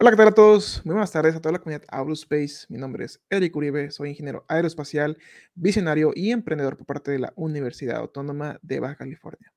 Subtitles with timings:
[0.00, 0.80] Hola, ¿qué tal a todos?
[0.84, 2.66] Muy buenas tardes a toda la comunidad Aerospace.
[2.68, 5.18] Mi nombre es Eric Uribe, soy ingeniero aeroespacial,
[5.56, 9.52] visionario y emprendedor por parte de la Universidad Autónoma de Baja California.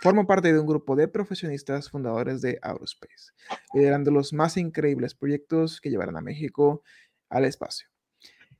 [0.00, 3.32] Formo parte de un grupo de profesionistas fundadores de Aerospace,
[3.74, 6.84] liderando los más increíbles proyectos que llevarán a México
[7.28, 7.88] al espacio.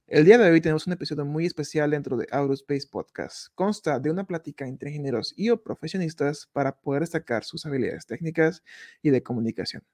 [0.08, 3.54] El día de hoy tenemos un episodio muy especial dentro de Aerospace Podcast.
[3.54, 8.64] Consta de una plática entre ingenieros y o profesionistas para poder destacar sus habilidades técnicas
[9.00, 9.84] y de comunicación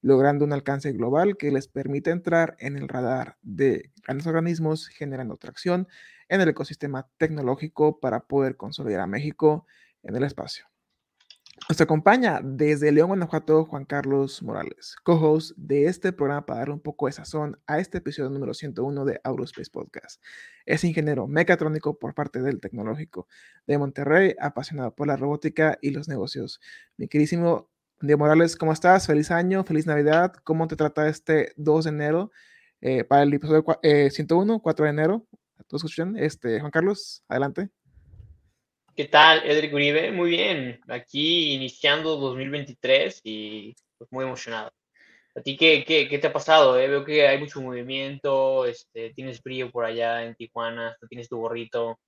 [0.00, 5.36] logrando un alcance global que les permite entrar en el radar de grandes organismos, generando
[5.36, 5.88] tracción
[6.28, 9.66] en el ecosistema tecnológico para poder consolidar a México
[10.02, 10.66] en el espacio.
[11.68, 16.80] Nos acompaña desde León, Guanajuato, Juan Carlos Morales, co-host de este programa para darle un
[16.80, 20.22] poco de sazón a este episodio número 101 de Aurospace Podcast.
[20.64, 23.26] Es ingeniero mecatrónico por parte del Tecnológico
[23.66, 26.60] de Monterrey, apasionado por la robótica y los negocios.
[26.96, 27.68] Mi querísimo
[28.00, 29.08] Diego Morales, ¿cómo estás?
[29.08, 30.32] Feliz año, feliz Navidad.
[30.44, 32.30] ¿Cómo te trata este 2 de enero
[32.80, 35.26] eh, para el episodio 101, 4 eh, de enero?
[35.66, 36.16] ¿Todos escuchan?
[36.16, 37.70] Este, Juan Carlos, adelante.
[38.94, 40.12] ¿Qué tal, Edric Uribe?
[40.12, 44.70] Muy bien, aquí iniciando 2023 y pues, muy emocionado.
[45.34, 46.78] ¿A ti qué, qué, qué te ha pasado?
[46.78, 46.86] Eh?
[46.86, 51.98] Veo que hay mucho movimiento, este, tienes frío por allá en Tijuana, tienes tu gorrito.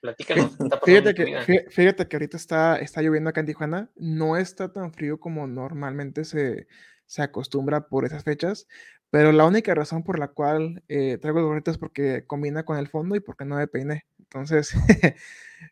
[0.00, 0.56] Platícanos.
[0.84, 3.90] Fíjate que, fíjate que ahorita está, está lloviendo acá en Tijuana.
[3.96, 6.66] No está tan frío como normalmente se,
[7.06, 8.66] se acostumbra por esas fechas,
[9.10, 12.78] pero la única razón por la cual eh, traigo el gorrito es porque combina con
[12.78, 14.06] el fondo y porque no me peiné.
[14.18, 14.72] Entonces,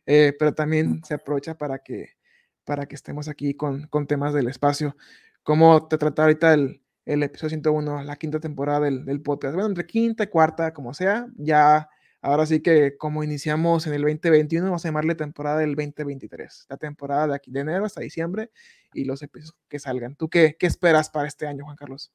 [0.07, 2.17] eh, pero también se aprovecha para que,
[2.65, 4.97] para que estemos aquí con, con temas del espacio.
[5.43, 9.55] ¿Cómo te trata ahorita el, el episodio 101, la quinta temporada del, del podcast?
[9.55, 11.89] Bueno, entre quinta y cuarta, como sea, ya
[12.21, 16.77] Ahora sí que como iniciamos en el 2021, vamos a llamarle temporada del 2023, la
[16.77, 18.51] temporada de aquí de enero hasta diciembre
[18.93, 20.17] y los episodios que salgan.
[20.17, 22.13] ¿Tú qué, qué esperas para este año, Juan Carlos?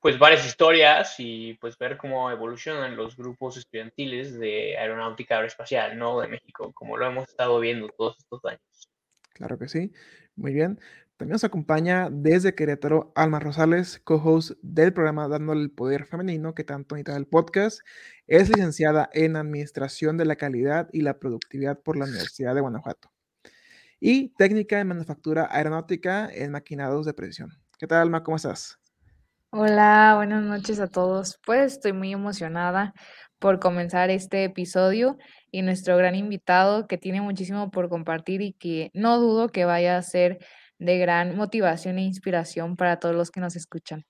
[0.00, 6.20] Pues varias historias y pues ver cómo evolucionan los grupos estudiantiles de aeronáutica aeroespacial, ¿no?
[6.20, 8.90] De México, como lo hemos estado viendo todos estos años.
[9.32, 9.92] Claro que sí.
[10.34, 10.80] Muy bien.
[11.22, 16.64] También nos acompaña desde Querétaro Alma Rosales, co-host del programa Dándole el Poder Femenino, que
[16.64, 17.78] tanto necesita el podcast.
[18.26, 23.12] Es licenciada en Administración de la Calidad y la Productividad por la Universidad de Guanajuato.
[24.00, 27.52] Y técnica en manufactura aeronáutica en maquinados de precisión.
[27.78, 28.24] ¿Qué tal, Alma?
[28.24, 28.80] ¿Cómo estás?
[29.50, 31.38] Hola, buenas noches a todos.
[31.46, 32.94] Pues estoy muy emocionada
[33.38, 35.18] por comenzar este episodio
[35.52, 39.96] y nuestro gran invitado que tiene muchísimo por compartir y que no dudo que vaya
[39.96, 40.40] a ser
[40.82, 44.04] de gran motivación e inspiración para todos los que nos escuchan.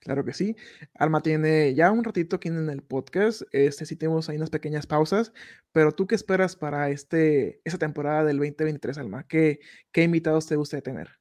[0.00, 0.56] Claro que sí.
[0.94, 3.42] Alma tiene ya un ratito aquí en el podcast.
[3.52, 5.32] Este sí tenemos ahí unas pequeñas pausas,
[5.72, 9.26] pero ¿tú qué esperas para este, esta temporada del 2023, Alma?
[9.26, 9.60] ¿Qué,
[9.92, 11.18] qué invitados te gusta tener?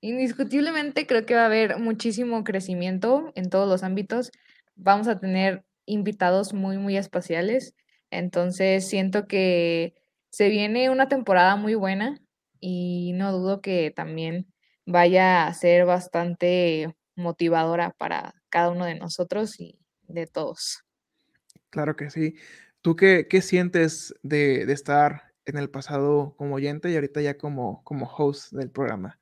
[0.00, 4.30] Indiscutiblemente creo que va a haber muchísimo crecimiento en todos los ámbitos.
[4.76, 7.74] Vamos a tener invitados muy, muy espaciales.
[8.10, 9.94] Entonces siento que
[10.30, 12.20] se viene una temporada muy buena
[12.60, 14.46] y no dudo que también
[14.86, 20.84] vaya a ser bastante motivadora para cada uno de nosotros y de todos.
[21.70, 22.36] Claro que sí.
[22.82, 27.36] ¿Tú qué, qué sientes de, de, estar en el pasado como oyente y ahorita ya
[27.36, 29.18] como, como host del programa?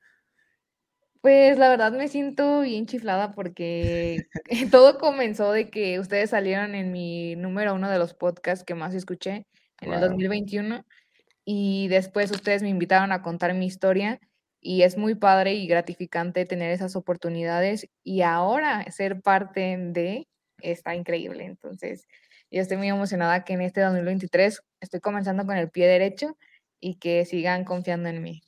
[1.21, 4.27] Pues la verdad me siento bien chiflada porque
[4.71, 8.93] todo comenzó de que ustedes salieron en mi número uno de los podcasts que más
[8.93, 9.47] escuché
[9.81, 9.95] en wow.
[9.95, 10.85] el 2021
[11.45, 14.19] y después ustedes me invitaron a contar mi historia
[14.59, 20.27] y es muy padre y gratificante tener esas oportunidades y ahora ser parte de
[20.59, 21.45] está increíble.
[21.45, 22.07] Entonces,
[22.49, 26.35] yo estoy muy emocionada que en este 2023 estoy comenzando con el pie derecho
[26.79, 28.41] y que sigan confiando en mí.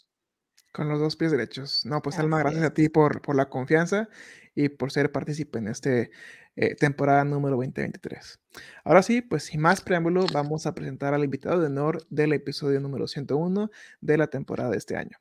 [0.71, 1.85] Con los dos pies derechos.
[1.85, 4.09] No, pues Alma, gracias a ti por, por la confianza
[4.55, 6.09] y por ser partícipe en este
[6.57, 8.39] eh, temporada número 2023.
[8.83, 12.79] Ahora sí, pues sin más preámbulo, vamos a presentar al invitado de honor del episodio
[12.79, 13.69] número 101
[14.01, 15.17] de la temporada de este año.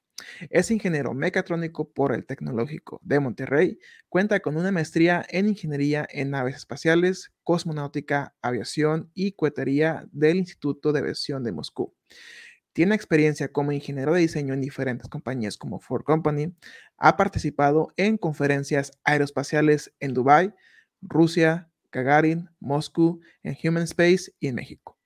[0.48, 3.78] Es ingeniero mecatrónico por el Tecnológico de Monterrey,
[4.08, 10.92] cuenta con una maestría en ingeniería en naves espaciales, cosmonáutica, aviación y cohetería del Instituto
[10.92, 11.94] de Aviación de Moscú.
[12.72, 16.54] Tiene experiencia como ingeniero de diseño en diferentes compañías como Ford Company.
[16.96, 20.54] Ha participado en conferencias aeroespaciales en Dubái,
[21.08, 24.98] Rusia, Gagarin, Moscú, en Human Space y en México.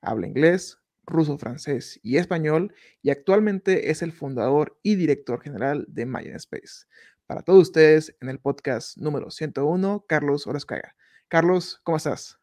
[0.00, 6.06] Habla inglés, ruso, francés y español y actualmente es el fundador y director general de
[6.06, 6.86] Mayan Space.
[7.26, 10.94] Para todos ustedes, en el podcast número 101, Carlos Orozcaga.
[11.28, 12.38] Carlos, ¿cómo estás?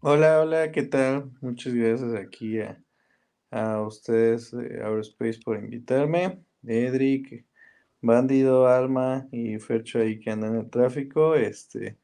[0.00, 1.32] Hola, hola, ¿qué tal?
[1.40, 2.60] Muchas gracias aquí
[3.50, 6.40] a, ustedes, Aerospace, por invitarme.
[6.62, 7.44] Edric,
[8.00, 11.34] Bandido, Alma y Fercho ahí que andan en el tráfico.
[11.34, 11.98] Este,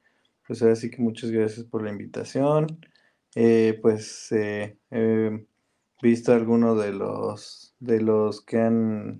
[0.46, 2.66] pues ahora sí que muchas gracias por la invitación.
[3.34, 5.46] Eh, pues eh, he
[6.02, 9.18] visto algunos de los de los que han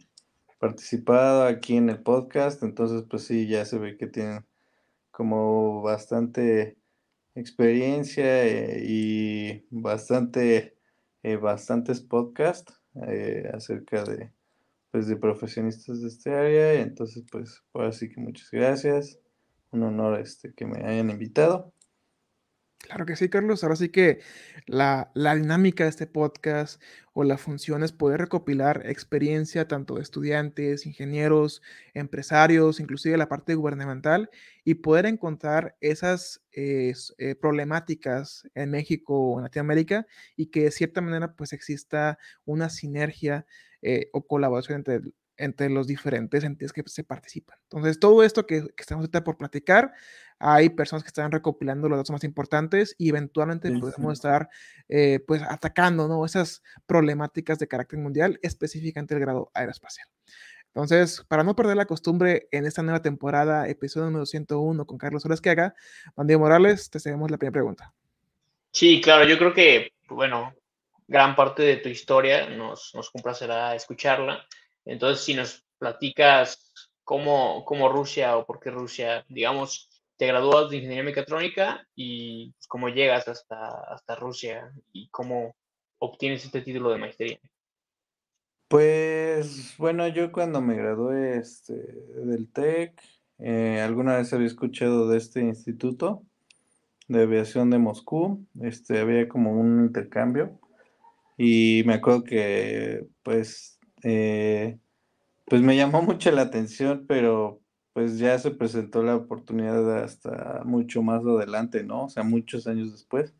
[0.59, 4.47] participado aquí en el podcast, entonces pues sí, ya se ve que tienen
[5.11, 6.79] como bastante
[7.35, 10.75] experiencia eh, y bastante
[11.43, 12.81] bastantes podcasts
[13.53, 14.31] acerca de
[14.97, 16.73] pues de profesionistas de este área.
[16.81, 19.19] Entonces, pues, ahora sí que muchas gracias.
[19.71, 21.73] Un honor este, que me hayan invitado.
[22.87, 23.65] Claro que sí, Carlos.
[23.65, 24.21] Ahora sí que
[24.67, 26.81] la, la, dinámica de este podcast
[27.15, 31.63] o la función es poder recopilar experiencia tanto de estudiantes, ingenieros,
[31.95, 34.31] empresarios, inclusive la parte gubernamental
[34.65, 40.71] y poder encontrar esas eh, eh, problemáticas en México o en Latinoamérica y que de
[40.71, 43.47] cierta manera pues exista una sinergia
[43.83, 45.01] eh, o colaboración entre,
[45.37, 47.59] entre los diferentes entes que se participan.
[47.65, 49.93] Entonces, todo esto que, que estamos por platicar,
[50.39, 54.49] hay personas que están recopilando los datos más importantes y eventualmente podemos estar
[54.89, 56.25] eh, pues atacando ¿no?
[56.25, 60.09] esas problemáticas de carácter mundial, específicamente el grado aeroespacial.
[60.67, 65.25] Entonces, para no perder la costumbre en esta nueva temporada, episodio número 101 con Carlos
[65.47, 65.75] haga
[66.15, 67.95] Bandido Morales, te seguimos la primera pregunta.
[68.73, 70.53] Sí, claro, yo creo que, bueno,
[71.09, 74.45] gran parte de tu historia nos, nos complacerá escucharla.
[74.87, 76.73] Entonces, si nos platicas
[77.05, 82.67] cómo, cómo Rusia o por qué Rusia, digamos, te gradúas de ingeniería mecatrónica y pues,
[82.69, 85.55] cómo llegas hasta, hasta Rusia y cómo
[85.99, 87.39] obtienes este título de maestría.
[88.69, 93.01] Pues bueno, yo cuando me gradué este, del TEC,
[93.39, 96.25] eh, alguna vez había escuchado de este instituto
[97.09, 100.59] de aviación de Moscú, este, había como un intercambio
[101.39, 103.76] y me acuerdo que pues,
[104.09, 104.79] eh,
[105.47, 107.61] pues me llamó mucho la atención, pero
[107.93, 112.05] pues ya se presentó la oportunidad hasta mucho más adelante, ¿no?
[112.05, 113.35] O sea, muchos años después.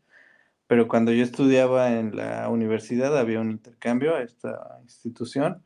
[0.67, 5.63] Pero cuando yo estudiaba en la universidad había un intercambio a esta institución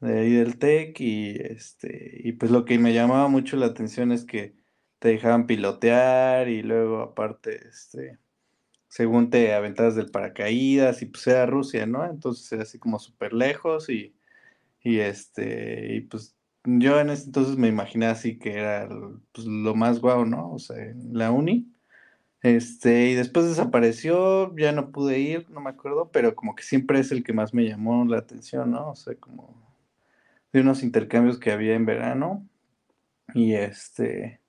[0.00, 4.24] de ahí TEC y este y pues lo que me llamaba mucho la atención es
[4.24, 4.54] que
[4.98, 8.18] te dejaban pilotear y luego aparte este
[8.88, 12.04] según te aventabas del paracaídas y pues era Rusia, ¿no?
[12.06, 14.14] Entonces era así como súper lejos y,
[14.82, 18.88] y este y pues yo en ese entonces me imaginé así que era
[19.32, 20.52] pues, lo más guau, ¿no?
[20.52, 21.68] O sea, en la uni.
[22.42, 26.98] Este, y después desapareció, ya no pude ir, no me acuerdo, pero como que siempre
[27.00, 28.90] es el que más me llamó la atención, ¿no?
[28.90, 29.62] O sea, como
[30.52, 32.46] de unos intercambios que había en verano.
[33.34, 34.40] Y este.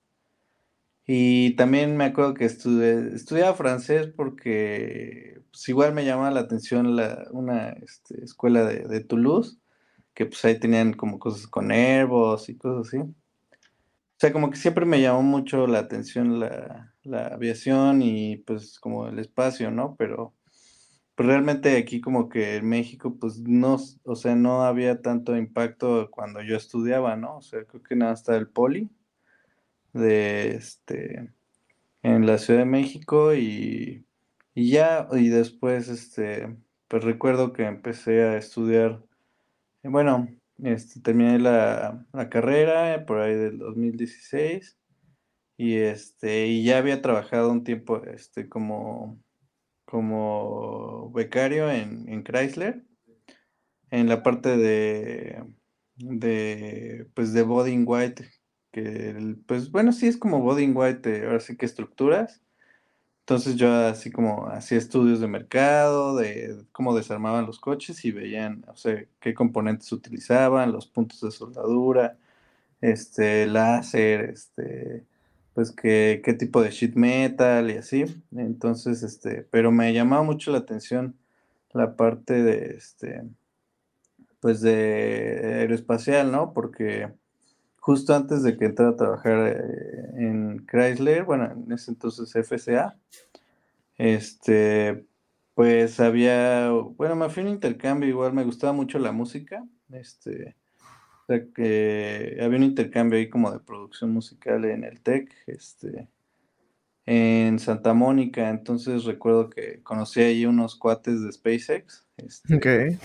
[1.06, 6.96] Y también me acuerdo que estudié, estudiaba francés porque pues, igual me llamaba la atención
[6.96, 9.58] la, una este, escuela de, de Toulouse
[10.14, 12.98] que pues ahí tenían como cosas con Airbus y cosas así.
[12.98, 13.14] O
[14.16, 16.92] sea, como que siempre me llamó mucho la atención la,
[17.32, 19.96] aviación y pues como el espacio, ¿no?
[19.96, 20.34] Pero
[21.16, 26.10] pues realmente aquí como que en México pues no, o sea, no había tanto impacto
[26.10, 27.38] cuando yo estudiaba, ¿no?
[27.38, 28.90] O sea, creo que nada está el poli
[29.92, 31.32] de este
[32.02, 34.06] en la Ciudad de México y,
[34.54, 36.56] y ya, y después este,
[36.88, 39.02] pues recuerdo que empecé a estudiar
[39.84, 40.28] bueno,
[40.62, 44.78] este, terminé la, carrera por ahí del 2016
[45.56, 49.20] y este y ya había trabajado un tiempo este como
[49.84, 52.84] como becario en, Chrysler
[53.90, 55.44] en la parte de
[55.96, 58.28] de pues de body white
[58.72, 62.43] que pues bueno sí es como body white ahora sí que estructuras
[63.24, 68.64] entonces yo así como hacía estudios de mercado, de cómo desarmaban los coches y veían,
[68.68, 72.18] o sea, qué componentes utilizaban, los puntos de soldadura,
[72.82, 75.06] este, láser, este,
[75.54, 78.04] pues qué, qué tipo de sheet metal y así.
[78.36, 81.16] Entonces, este, pero me llamaba mucho la atención
[81.72, 83.22] la parte de, este,
[84.40, 86.52] pues de aeroespacial, ¿no?
[86.52, 87.10] Porque
[87.84, 92.96] justo antes de que entrara a trabajar eh, en Chrysler, bueno, en ese entonces FCA,
[93.98, 95.04] este,
[95.52, 101.26] pues había, bueno, me fui un intercambio, igual me gustaba mucho la música, este, o
[101.26, 106.08] sea que había un intercambio ahí como de producción musical en el TEC, este,
[107.04, 112.98] en Santa Mónica, entonces recuerdo que conocí ahí unos cuates de SpaceX, este,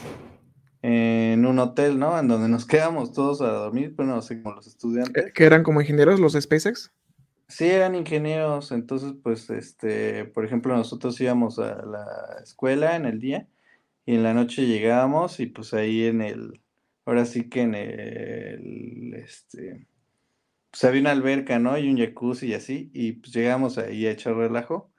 [0.81, 2.17] en un hotel, ¿no?
[2.17, 5.31] En donde nos quedamos todos a dormir, pero no sé, como los estudiantes.
[5.33, 6.91] ¿Que eran como ingenieros los de SpaceX?
[7.47, 12.05] Sí, eran ingenieros, entonces, pues, este, por ejemplo, nosotros íbamos a la
[12.43, 13.47] escuela en el día
[14.05, 16.61] y en la noche llegábamos y pues ahí en el,
[17.05, 19.87] ahora sí que en el, este,
[20.69, 21.77] pues había una alberca, ¿no?
[21.77, 24.91] Y un jacuzzi y así, y pues llegamos ahí a echar relajo,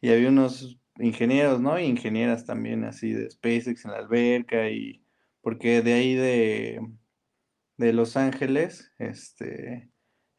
[0.00, 1.78] y había unos ingenieros, ¿no?
[1.78, 5.03] Y ingenieras también así de SpaceX en la alberca, y
[5.44, 6.80] porque de ahí de,
[7.76, 9.90] de Los Ángeles, este,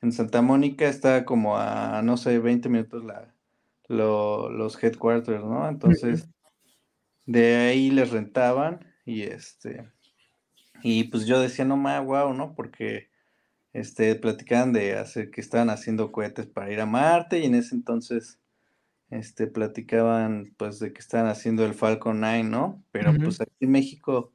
[0.02, 3.34] en Santa Mónica está como a, no sé, 20 minutos la,
[3.88, 5.70] los headquarters, ¿no?
[5.70, 6.28] Entonces,
[7.28, 9.88] de ahí les rentaban y este,
[10.82, 12.56] y pues yo decía, no más, wow, ¿no?
[12.56, 13.10] Porque
[13.74, 17.76] este, platicaban de hacer que estaban haciendo cohetes para ir a Marte y en ese
[17.76, 18.40] entonces
[19.12, 22.84] este, platicaban pues de que estaban haciendo el Falcon 9, ¿no?
[22.92, 24.35] Pero pues aquí en México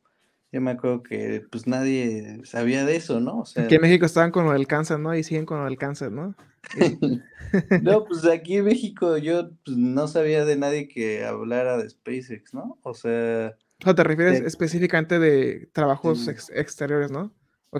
[0.53, 3.41] yo me acuerdo que pues nadie sabía de eso, ¿no?
[3.41, 5.15] O sea, aquí en México estaban con lo del cáncer, ¿no?
[5.15, 6.35] Y siguen con lo del cáncer, ¿no?
[7.83, 12.53] no, pues aquí en México yo pues, no sabía de nadie que hablara de SpaceX,
[12.53, 12.79] ¿no?
[12.83, 13.55] O sea...
[13.87, 17.33] O te refieres específicamente de trabajos exteriores, ¿no?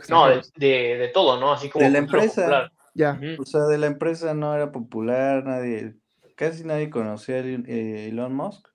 [0.09, 1.53] no, de, todo, ¿no?
[1.53, 1.85] Así como...
[1.85, 2.73] De la empresa.
[2.95, 3.21] Ya.
[3.39, 5.95] O sea, de la empresa no era popular, nadie,
[6.37, 8.70] casi nadie conocía a eh, Elon Musk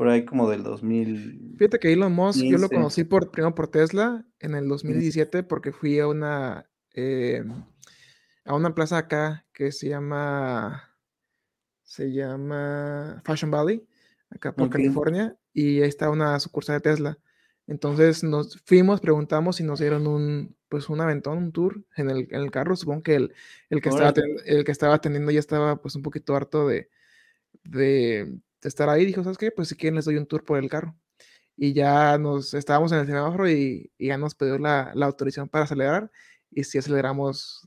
[0.00, 1.56] por ahí como del 2000.
[1.58, 5.72] Fíjate que Elon Musk yo lo conocí por, primero por Tesla en el 2017 porque
[5.72, 7.44] fui a una, eh,
[8.46, 10.96] a una plaza acá que se llama,
[11.82, 13.86] se llama Fashion Valley,
[14.30, 17.18] acá por California, y ahí está una sucursal de Tesla.
[17.66, 22.26] Entonces nos fuimos, preguntamos y nos dieron un, pues un aventón, un tour en el,
[22.30, 22.74] en el carro.
[22.74, 23.34] Supongo que el,
[23.68, 24.14] el que, estaba,
[24.46, 26.88] el que estaba atendiendo ya estaba pues un poquito harto de,
[27.64, 29.50] de estar ahí, dijo, ¿sabes qué?
[29.50, 30.96] Pues si quieren les doy un tour por el carro.
[31.56, 35.48] Y ya nos estábamos en el semáforo y, y ya nos pidió la, la, autorización
[35.48, 36.10] para acelerar
[36.50, 37.62] y sí aceleramos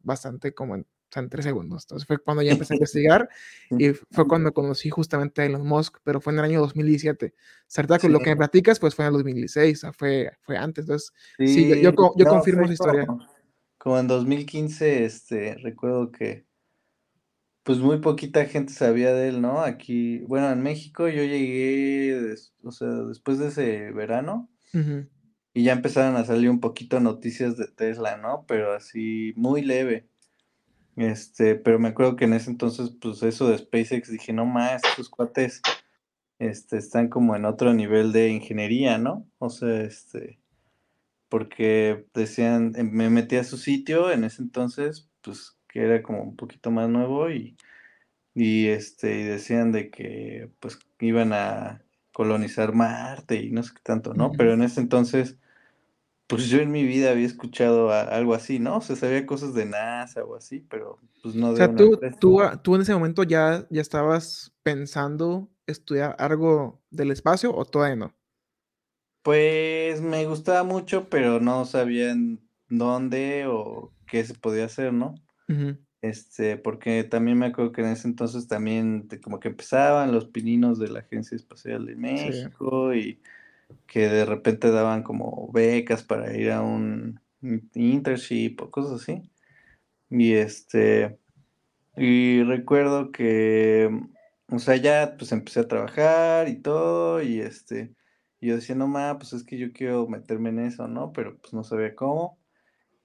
[0.00, 1.84] bastante como en, en, tres segundos.
[1.84, 3.28] Entonces fue cuando ya empecé a investigar
[3.78, 7.34] y fue cuando conocí justamente a Elon Musk, pero fue en el año 2017.
[7.66, 10.56] Certa con lo que me platicas, pues fue en el 2016, o sea, fue, fue
[10.56, 10.84] antes.
[10.84, 13.06] Entonces, sí, yo, yo, yo confirmo esa historia.
[13.76, 16.46] Como en 2015, este, recuerdo que
[17.62, 19.60] pues muy poquita gente sabía de él, ¿no?
[19.60, 24.50] Aquí, bueno, en México yo llegué, o sea, después de ese verano
[25.54, 28.44] y ya empezaron a salir un poquito noticias de Tesla, ¿no?
[28.48, 30.08] Pero así muy leve.
[30.96, 34.82] Este, pero me acuerdo que en ese entonces, pues eso de SpaceX, dije, no más,
[34.84, 35.62] estos cuates,
[36.38, 39.26] este, están como en otro nivel de ingeniería, ¿no?
[39.38, 40.40] O sea, este,
[41.28, 46.36] porque decían, me metí a su sitio en ese entonces, pues que era como un
[46.36, 47.56] poquito más nuevo y,
[48.34, 53.80] y este y decían de que pues iban a colonizar Marte y no sé qué
[53.82, 54.32] tanto, ¿no?
[54.32, 55.38] Pero en ese entonces
[56.32, 58.78] pues yo en mi vida había escuchado algo así, ¿no?
[58.78, 62.00] O sea, sabía cosas de NASA o así, pero pues no de O sea, tú,
[62.18, 67.96] tú, tú, en ese momento ya, ya estabas pensando estudiar algo del espacio o todavía
[67.96, 68.14] no?
[69.22, 75.14] Pues me gustaba mucho, pero no sabía en dónde o qué se podía hacer, ¿no?
[76.00, 80.78] Este, porque también me acuerdo que en ese entonces también como que empezaban los pininos
[80.80, 83.20] de la Agencia Espacial de México y
[83.86, 87.20] que de repente daban como becas para ir a un
[87.74, 89.22] internship o cosas así.
[90.10, 91.18] Y este,
[91.96, 93.88] y recuerdo que,
[94.48, 97.94] o sea, ya pues empecé a trabajar y todo, y este,
[98.40, 101.12] y yo decía, no ma, pues es que yo quiero meterme en eso, ¿no?
[101.12, 102.38] Pero pues no sabía cómo.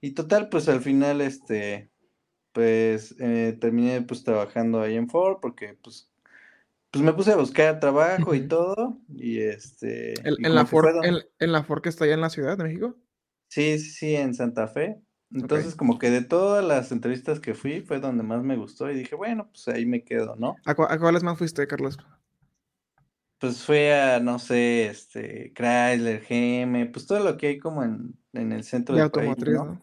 [0.00, 1.90] Y total, pues al final, este,
[2.58, 6.10] pues eh, terminé pues trabajando ahí en Ford porque pues
[6.90, 11.62] pues me puse a buscar trabajo y todo y este en, la Ford, en, la
[11.62, 12.96] Ford que está allá en la ciudad de México
[13.46, 15.00] sí sí sí en Santa Fe.
[15.30, 18.96] Entonces como que de todas las entrevistas que fui fue donde más me gustó y
[18.96, 21.96] dije bueno pues ahí me quedo no a, cuáles más fuiste Carlos
[23.38, 28.18] pues fue a no sé este Chrysler GM pues todo lo que hay como en,
[28.32, 29.80] en el centro de automotriz ¿no?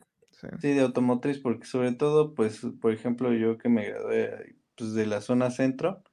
[0.60, 0.70] Sí.
[0.74, 5.22] de automotriz, porque sobre todo, pues, por ejemplo, yo que me gradué pues, de la
[5.22, 6.04] zona centro,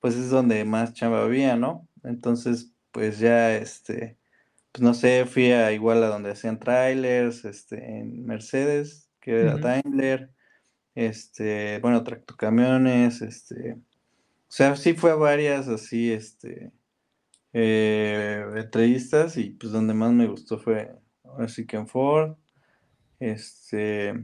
[0.00, 1.88] pues es donde más chamba había, ¿no?
[2.04, 4.18] Entonces, pues ya, este,
[4.72, 9.58] pues no sé, fui a igual a donde hacían trailers, este, en Mercedes, que era
[9.58, 10.30] Daimler,
[10.94, 16.72] este, bueno, tractocamiones, este, o sea, sí fue a varias así, este,
[17.52, 20.92] eh, entrevistas y pues donde más me gustó fue,
[21.38, 22.36] así que en Ford,
[23.20, 24.14] este,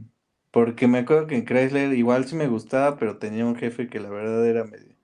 [0.51, 3.99] porque me acuerdo que en Chrysler igual sí me gustaba, pero tenía un jefe que
[3.99, 4.95] la verdad era medio,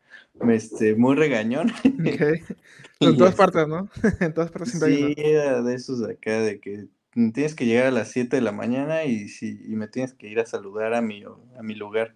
[0.49, 1.71] este, muy regañón.
[3.01, 3.89] En todas partes, ¿no?
[4.19, 7.91] en todas partes Sí, era de esos de acá, de que tienes que llegar a
[7.91, 11.01] las 7 de la mañana y, si, y me tienes que ir a saludar a
[11.01, 11.23] mi,
[11.57, 12.15] a mi lugar.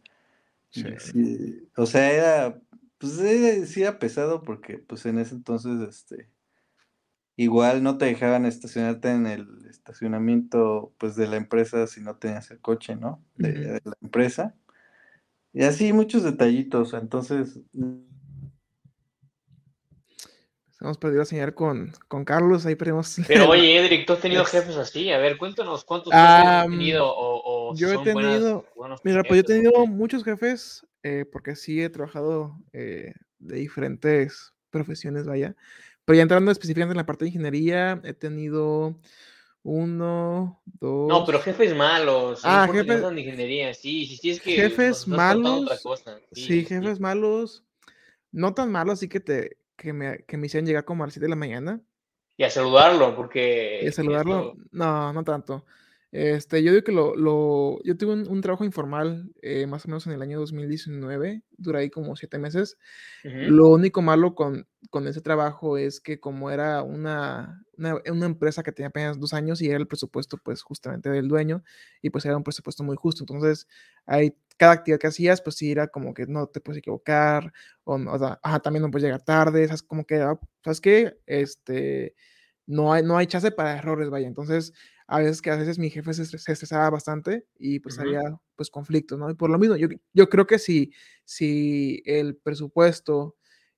[1.75, 2.61] o sea, era,
[2.97, 6.29] pues era, sí era pesado porque pues en ese entonces, este,
[7.37, 12.49] igual no te dejaban estacionarte en el estacionamiento pues de la empresa si no tenías
[12.51, 13.23] el coche, ¿no?
[13.35, 14.55] De, la empresa.
[15.53, 17.59] Y así muchos detallitos, entonces
[20.81, 23.15] Hemos perdido a señal con, con Carlos, ahí perdimos.
[23.27, 25.09] Pero oye, Edric, ¿tú has tenido jefes así?
[25.11, 29.01] A ver, cuéntanos cuántos jefes has tenido o, o yo he son buenas- tenido- buenos
[29.03, 34.53] Mira, pues yo he tenido muchos jefes, eh, porque sí he trabajado eh, de diferentes
[34.69, 35.55] profesiones, vaya.
[36.05, 38.95] Pero ya entrando específicamente en la parte de ingeniería, he tenido
[39.63, 41.07] uno, dos.
[41.09, 42.41] No, pero jefes malos.
[42.43, 43.73] Ah, no jefes- de ingeniería.
[43.73, 46.19] Sí, sí, sí, es que jefes nos otra malos, cosa.
[46.31, 47.63] Sí, jefes malos.
[48.31, 51.13] No tan malos, así que te que me, que me hicieron llegar como a las
[51.13, 51.81] 7 de la mañana.
[52.37, 53.81] Y a saludarlo, porque.
[53.83, 55.65] Y a saludarlo, esto- no, no tanto.
[56.17, 59.89] Este, yo digo que lo, lo yo tuve un, un trabajo informal eh, más o
[59.89, 62.77] menos en el año 2019, duré ahí como siete meses.
[63.21, 68.63] Lo único malo con, con ese trabajo es que como era una, una, una empresa
[68.63, 71.63] que tenía apenas dos años y era el presupuesto pues justamente del dueño
[72.01, 73.23] y pues era un presupuesto muy justo.
[73.23, 73.67] Entonces,
[74.05, 77.51] hay, cada actividad que hacías pues sí era como que no te puedes equivocar
[77.83, 79.83] o, o sea, ajá, también no puedes llegar tarde, ¿sabes?
[79.83, 81.17] Como que, ah, ¿sabes qué?
[81.25, 82.15] Este,
[82.67, 84.27] no hay, no hay chance para errores, vaya.
[84.27, 84.73] Entonces,
[85.07, 88.07] a veces que a veces mi jefe se, estres- se estresaba bastante y pues Ujú.
[88.07, 88.21] había
[88.55, 89.29] pues conflictos, ¿no?
[89.29, 90.93] Y por lo mismo, yo, yo creo que si,
[91.25, 93.35] si el presupuesto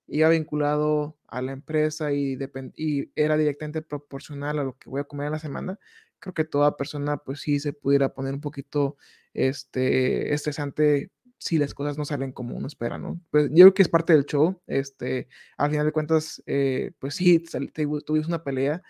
[0.07, 2.37] iba vinculado a la empresa y,
[2.75, 5.79] y era directamente proporcional a lo que voy a comer en la semana,
[6.19, 8.97] creo que toda persona pues sí se pudiera poner un poquito
[9.33, 13.21] este, estresante si las cosas no salen como uno espera, ¿no?
[13.29, 17.13] Pues yo creo que es parte del show, este, al final de cuentas, eh, pues
[17.15, 18.81] sí, tuviste una pelea,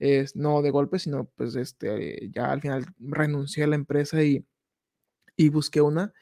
[0.00, 4.46] es, no de golpe, sino pues este, ya al final renuncié a la empresa y,
[5.36, 6.12] y busqué una.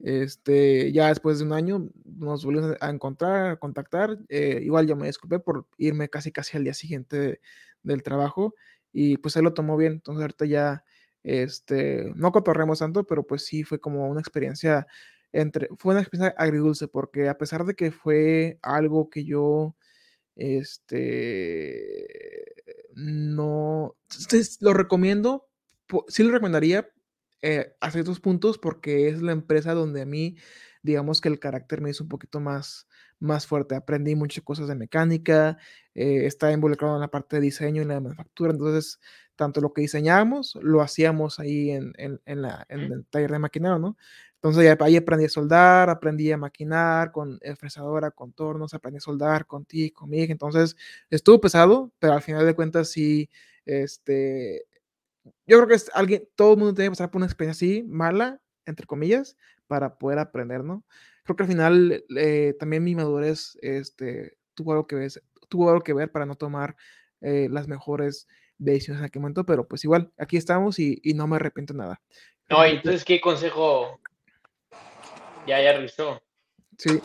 [0.00, 4.18] Este, ya después de un año nos volvimos a encontrar, a contactar.
[4.30, 7.40] eh, igual yo me disculpé por irme casi casi al día siguiente de-
[7.82, 8.54] del trabajo
[8.92, 9.94] y pues él lo tomó bien.
[9.94, 10.84] Entonces ahorita ya,
[11.24, 14.86] este, no cotorremos tanto, pero pues sí fue como una experiencia
[15.32, 19.76] entre, fue una experiencia agridulce porque a pesar de que fue algo que yo
[20.36, 22.06] este,
[22.94, 25.48] no, entonces, lo recomiendo,
[26.08, 26.88] sí lo recomendaría
[27.42, 30.36] eh, a ciertos puntos porque es la empresa donde a mí,
[30.82, 33.74] digamos que el carácter me hizo un poquito más, más fuerte.
[33.74, 35.58] Aprendí muchas cosas de mecánica,
[35.94, 39.00] eh, estaba involucrado en la parte de diseño y la manufactura, entonces
[39.36, 43.38] tanto lo que diseñábamos lo hacíamos ahí en, en- en la, en el taller de
[43.38, 43.96] maquinado, ¿no?
[44.36, 49.46] Entonces ahí aprendí a soldar, aprendí a maquinar con eh, fresadora, contornos, aprendí a soldar
[49.46, 50.76] con TIG, con MIG, entonces
[51.10, 53.30] estuvo pesado, pero al final de cuentas sí,
[53.64, 54.66] este,
[55.46, 57.82] yo creo que es alguien, todo el mundo tiene que pasar por una experiencia así,
[57.82, 60.84] mala, entre comillas, para poder aprender, ¿no?
[61.24, 65.10] Creo que al final eh, también mi madurez este, tuvo, algo que ver,
[65.48, 66.76] tuvo algo que ver para no tomar
[67.20, 71.26] eh, las mejores decisiones en aquel momento, pero pues igual, aquí estamos y, y no
[71.26, 72.00] me arrepiento nada.
[72.48, 74.00] No, entonces, ¿qué consejo?
[75.46, 76.20] Ya, ya revisó.
[76.78, 77.00] Sí,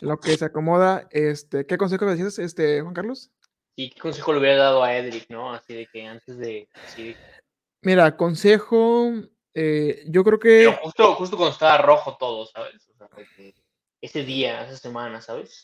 [0.00, 3.30] lo que se acomoda, este, ¿qué consejo me decías, este, Juan Carlos?
[3.76, 5.52] ¿Y qué consejo le hubiera dado a Edric, no?
[5.52, 6.68] Así de que antes de.
[6.84, 7.16] Así
[7.82, 9.12] Mira, consejo,
[9.52, 10.76] eh, yo creo Pero que...
[10.82, 12.88] justo, justo cuando estaba rojo todo, ¿sabes?
[12.88, 13.08] O sea,
[14.00, 15.62] ese día, esa semana, ¿sabes?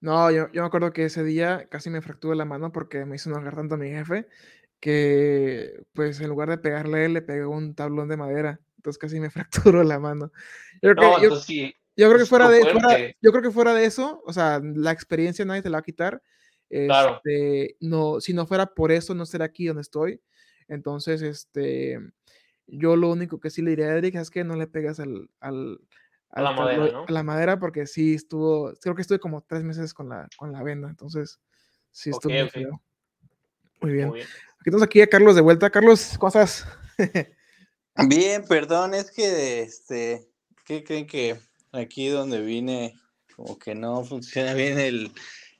[0.00, 3.16] No, yo, yo me acuerdo que ese día casi me fracturé la mano porque me
[3.16, 4.26] hizo enojar tanto a mi jefe
[4.80, 8.60] que, pues, en lugar de pegarle a él, le pegó un tablón de madera.
[8.86, 9.30] Entonces casi me
[9.74, 10.30] fracturó la mano.
[10.80, 11.74] Yo creo que, No, yo, entonces sí.
[11.96, 14.60] yo creo que es fuera de, fuera- yo creo que fuera de eso, o sea,
[14.62, 16.22] la experiencia nadie te la va a quitar.
[16.68, 17.20] Claro.
[17.24, 20.20] Este, no, si no fuera por eso, no estaría aquí donde estoy.
[20.68, 21.98] Entonces, este,
[22.66, 25.30] yo lo único que sí le diría a Eric es que no le pegas al,
[25.40, 25.80] al,
[26.30, 27.04] A la madera, ¿no?
[27.08, 30.52] a la madera porque sí estuvo, creo que estuve como tres meses con la, con
[30.52, 31.40] la venda, entonces
[31.90, 32.52] sí estuvo Ok, muy ok.
[32.52, 32.82] feo.
[33.80, 34.08] Muy bien.
[34.08, 34.28] Muy bien.
[34.60, 35.70] Aquí tenemos aquí a Carlos de vuelta.
[35.70, 36.66] Carlos, cosas.
[38.08, 40.28] Bien, perdón, es que este,
[40.64, 41.38] ¿qué creen que
[41.72, 42.94] aquí donde vine
[43.34, 45.10] como que no funciona bien el,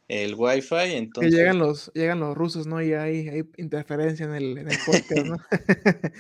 [0.09, 0.69] el wifi?
[0.69, 2.83] que Entonces, llegan los, llegan los rusos, ¿no?
[2.83, 5.37] Y hay, hay interferencia en el, en el podcast, ¿no?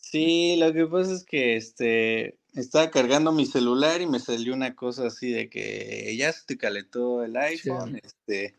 [0.00, 4.74] sí, lo que pasa es que este, estaba cargando mi celular y me salió una
[4.74, 8.54] cosa así de que ya se te calentó el iPhone, este,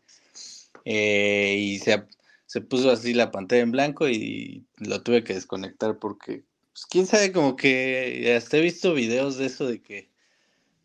[0.85, 2.03] eh, y se,
[2.45, 6.43] se puso así la pantalla en blanco y lo tuve que desconectar porque,
[6.79, 10.09] pues, quién sabe, como que hasta he visto videos de eso de que,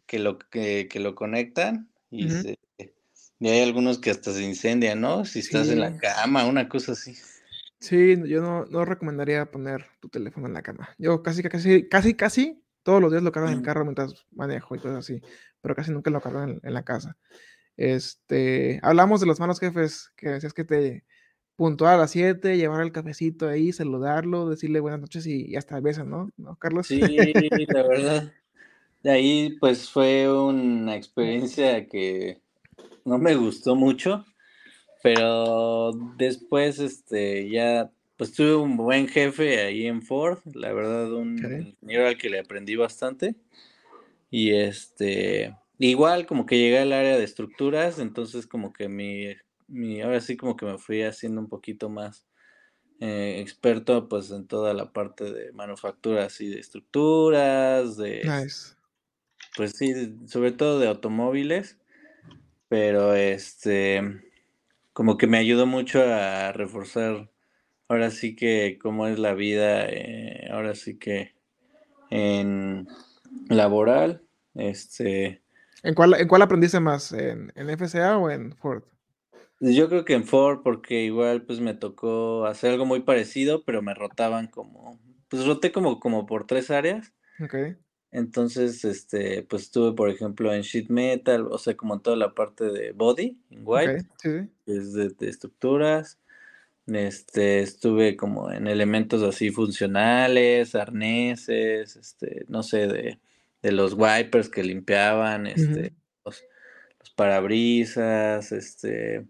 [0.06, 2.42] que, lo, que, que lo conectan y, Ujú.
[2.42, 2.58] se-
[3.40, 5.24] y hay algunos que hasta se incendian, ¿no?
[5.24, 7.14] Si estás en la cama, una cosa así.
[7.80, 10.88] Sí, yo no, no recomendaría poner tu teléfono en la cama.
[10.98, 14.74] Yo casi, casi, casi, casi todos los días lo cargo en el carro mientras manejo
[14.74, 15.20] y cosas así,
[15.60, 17.16] pero casi nunca lo cargo en, en la casa.
[17.76, 21.04] Este, hablamos de los malos jefes, que decías que te
[21.56, 26.10] puntuar a las 7, llevar el cafecito ahí, saludarlo, decirle buenas noches y, hasta besan,
[26.10, 26.30] ¿no?
[26.36, 26.86] ¿no, Carlos?
[26.86, 28.32] Sí, la verdad.
[29.02, 32.40] De ahí pues fue una experiencia que
[33.04, 34.24] no me gustó mucho,
[35.02, 41.36] pero después este ya pues tuve un buen jefe ahí en Ford, la verdad un
[41.36, 43.34] ingeniero al que le aprendí bastante
[44.30, 49.34] y este igual como que llegué al área de estructuras, entonces como que mi,
[49.68, 52.26] mi ahora sí como que me fui haciendo un poquito más
[53.00, 58.22] eh, experto pues en toda la parte de manufacturas y de estructuras, de
[59.56, 61.78] pues sí, sobre todo de automóviles,
[62.68, 64.22] pero este,
[64.92, 67.30] como que me ayudó mucho a reforzar,
[67.88, 71.34] ahora sí que cómo es la vida, eh, ahora sí que
[72.10, 72.86] en
[73.48, 74.22] laboral,
[74.54, 75.42] este...
[75.82, 77.12] ¿En cuál, en cuál aprendiste más?
[77.12, 78.82] ¿En, ¿En FCA o en Ford?
[79.60, 83.82] Yo creo que en Ford, porque igual pues me tocó hacer algo muy parecido, pero
[83.82, 87.12] me rotaban como, pues roté como, como por tres áreas.
[87.42, 87.76] Okay.
[88.14, 92.32] Entonces, este, pues estuve, por ejemplo, en sheet metal, o sea, como en toda la
[92.32, 94.06] parte de body, en white,
[94.66, 96.20] es de, estructuras.
[96.86, 103.18] Este, estuve como en elementos así funcionales, arneses, este, no sé, de,
[103.62, 105.92] de los wipers que limpiaban, este,
[106.24, 106.44] los,
[107.00, 109.26] los, parabrisas, este,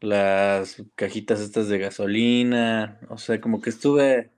[0.00, 4.30] las cajitas estas de gasolina, o sea, como que estuve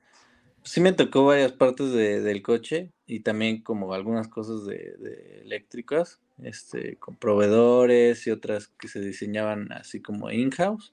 [0.62, 6.20] sí me tocó varias partes de, del coche y también como algunas cosas de, eléctricas,
[6.42, 10.92] este, con proveedores y otras que se diseñaban así como in-house,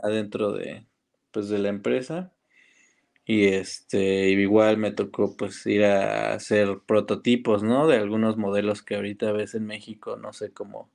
[0.00, 0.86] adentro de,
[1.30, 2.32] pues, de la empresa.
[3.24, 7.86] Y este, igual me tocó pues ir a hacer prototipos, ¿no?
[7.86, 10.90] De algunos modelos que ahorita ves en México, no sé, como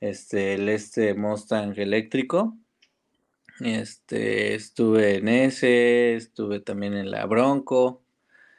[0.00, 2.56] este, el este Mustang eléctrico,
[3.60, 8.02] este, estuve en ese, estuve también en la Bronco.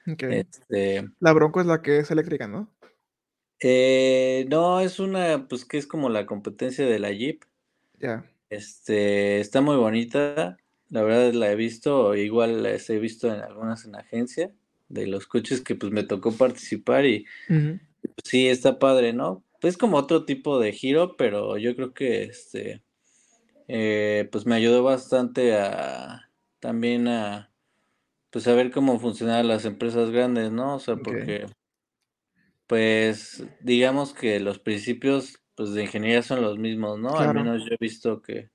[0.06, 2.72] Este, la Bronco es la que es eléctrica, ¿no?
[3.60, 7.44] Eh, no, es una, pues que es como la competencia de la Jeep.
[8.00, 8.26] Ya.
[8.50, 10.58] Este, está muy bonita.
[10.90, 14.52] La verdad la he visto, igual las he visto en algunas en agencia
[14.88, 17.80] de los coches que pues me tocó participar y pues,
[18.24, 19.44] sí está padre, ¿no?
[19.68, 22.82] Es como otro tipo de giro, pero yo creo que este
[23.68, 27.52] eh, pues me ayudó bastante a también a
[28.30, 30.76] pues saber cómo funcionan las empresas grandes, ¿no?
[30.76, 31.46] O sea, porque
[32.68, 37.18] pues digamos que los principios pues de ingeniería son los mismos, ¿no?
[37.18, 38.50] Al menos yo he visto que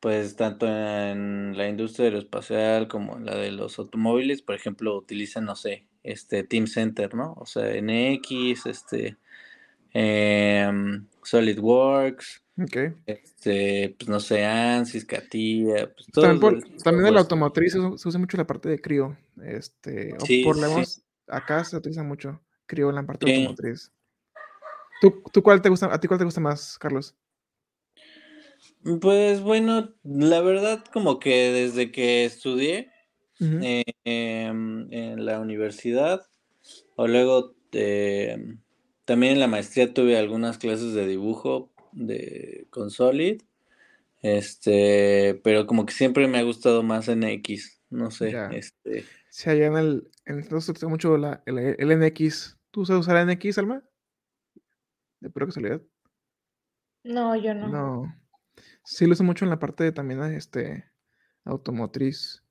[0.00, 5.44] pues tanto en la industria aeroespacial como en la de los automóviles, por ejemplo, utilizan,
[5.44, 7.34] no sé, este Team Center, ¿no?
[7.36, 9.16] O sea, NX, este
[9.94, 10.70] eh,
[11.22, 12.92] SolidWorks, Okay.
[13.06, 18.36] Este, pues no sé, ANSYS, CATIA, pues También, también en la automotriz se, usa mucho
[18.36, 19.16] la parte de CRIO.
[19.44, 23.92] Este, por lo menos acá se utiliza mucho CRIO en la parte automotriz.
[25.00, 27.14] ¿Tú, ¿Tú, cuál te gusta, a ti cuál te gusta más, Carlos?
[29.00, 32.90] Pues bueno, la verdad como que desde que estudié
[33.40, 36.26] eh, em, en la universidad
[36.96, 38.56] o luego eh,
[39.08, 43.40] también en la maestría tuve algunas clases de dibujo de con Solid.
[44.20, 49.06] Este, pero como que siempre me ha gustado más NX, no sé, este.
[49.30, 52.58] Si allá en el, en entonces mucho la, el, el, NX.
[52.70, 53.82] ¿Tú sabes usar NX, Alma?
[55.20, 55.80] De pura casualidad.
[57.02, 57.68] No, yo no.
[57.68, 58.14] No.
[58.84, 60.84] Sí lo uso mucho en la parte de también este
[61.46, 62.44] automotriz.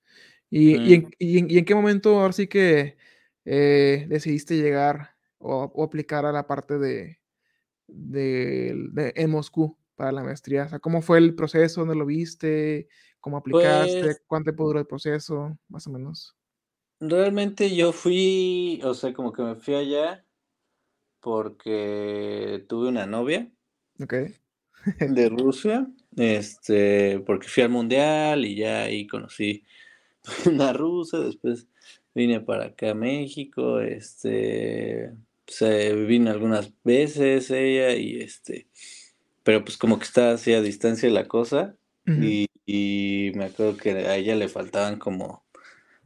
[0.50, 1.12] ¿Y, y, en, mm.
[1.20, 2.98] y, en, qué momento ahora sí que
[3.46, 7.20] eh, decidiste llegar o, o, aplicar a la parte de,
[7.88, 10.66] de, en Moscú para la maestría?
[10.66, 11.82] O sea, ¿cómo fue el proceso?
[11.82, 12.88] ¿Dónde lo viste?
[13.20, 14.02] ¿Cómo aplicaste?
[14.02, 15.58] Pues ¿Cuánto tiempo duró el proceso?
[15.68, 16.36] Más o menos.
[17.00, 20.26] Realmente yo fui, o sea, como que me fui allá
[21.20, 23.52] porque tuve una novia.
[24.02, 24.14] Ok.
[25.00, 29.64] de Rusia, este, porque fui al mundial y ya ahí conocí
[30.46, 31.68] una rusa, después
[32.16, 35.12] vine para acá a México, este,
[35.48, 38.68] se vino algunas veces ella y este,
[39.44, 44.16] pero pues como que estaba así a distancia la cosa y, me acuerdo que a
[44.16, 45.46] ella le faltaban como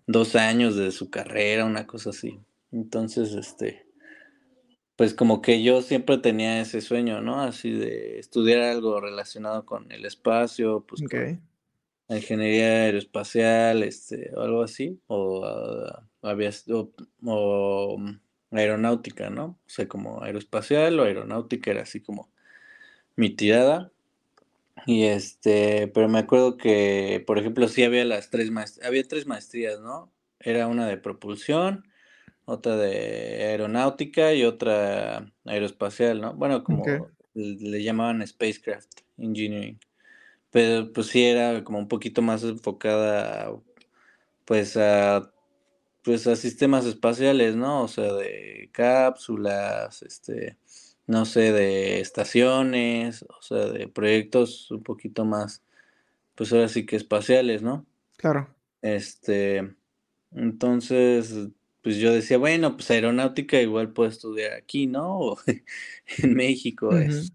[0.08, 2.40] dos años de su carrera, una cosa así.
[2.72, 3.86] Entonces, este,
[4.96, 7.42] pues como que yo siempre tenía ese sueño, ¿no?
[7.42, 11.04] Así de estudiar algo relacionado con el espacio, pues
[12.08, 16.50] la ingeniería aeroespacial, este, o algo así, o, uh, había,
[17.24, 17.98] o
[18.52, 19.60] aeronáutica, ¿no?
[19.66, 22.30] O sea, como aeroespacial o aeronáutica era así como
[23.16, 23.92] mi tirada.
[24.86, 29.28] Y este, pero me acuerdo que, por ejemplo, sí había las tres maestrías, había tres
[29.28, 30.12] maestrías, ¿no?
[30.40, 31.88] Era una de propulsión,
[32.46, 36.34] otra de aeronáutica y otra aeroespacial, ¿no?
[36.34, 36.84] Bueno, como
[37.34, 39.80] le llamaban spacecraft engineering.
[40.50, 43.54] Pero pues sí era como un poquito más enfocada
[44.46, 45.31] pues a
[46.04, 47.84] pues a sistemas espaciales, ¿no?
[47.84, 50.58] O sea, de cápsulas, este,
[51.08, 55.64] no sé, de estaciones, o sea, de proyectos un poquito más,
[56.36, 57.86] pues ahora sí que espaciales, ¿no?
[58.18, 58.54] Claro.
[58.82, 59.76] Este,
[60.32, 61.50] entonces,
[61.82, 65.20] pues yo decía, bueno, pues aeronáutica igual puedo estudiar aquí, ¿no?
[65.20, 65.38] O
[66.18, 67.32] en México, es,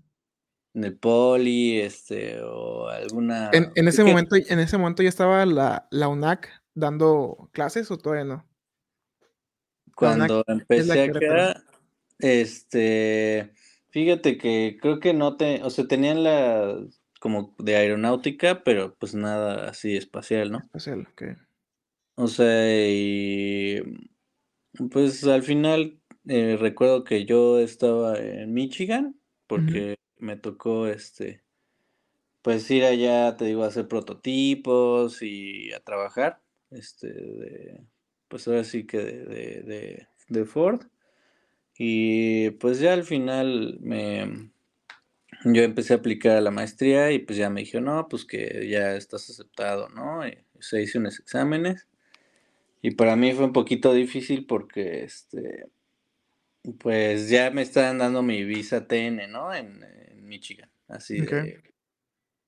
[0.75, 3.51] en el poli, este, o alguna...
[3.53, 8.25] En, ese momento, en ese momento ya estaba la, la UNAC dando clases o todavía
[8.25, 8.47] no?
[9.97, 11.65] Cuando empecé acá,
[12.19, 13.51] este,
[13.89, 16.79] fíjate que creo que no te, o sea, tenían la
[17.19, 20.59] como de aeronáutica, pero pues nada así espacial, ¿no?
[20.59, 21.23] Espacial, ok.
[22.17, 23.83] O sea, y
[24.91, 31.43] pues al final eh, recuerdo que yo estaba en Michigan porque me tocó este
[32.43, 37.85] pues ir allá, te digo, a hacer prototipos y a trabajar, este, de,
[38.29, 40.83] pues ahora sí que de, de, Ford.
[41.79, 44.51] Y pues ya al final me,
[45.45, 48.69] yo empecé a aplicar a la maestría y pues ya me dijo, no, pues que
[48.69, 50.27] ya estás aceptado, ¿no?
[50.27, 51.87] Y se hice unos exámenes.
[52.83, 55.67] Y para mí fue un poquito difícil porque, este,
[56.79, 59.55] pues ya me estaban dando mi visa TN, ¿no?
[59.55, 59.85] En,
[60.23, 60.69] Michigan.
[60.89, 61.23] Así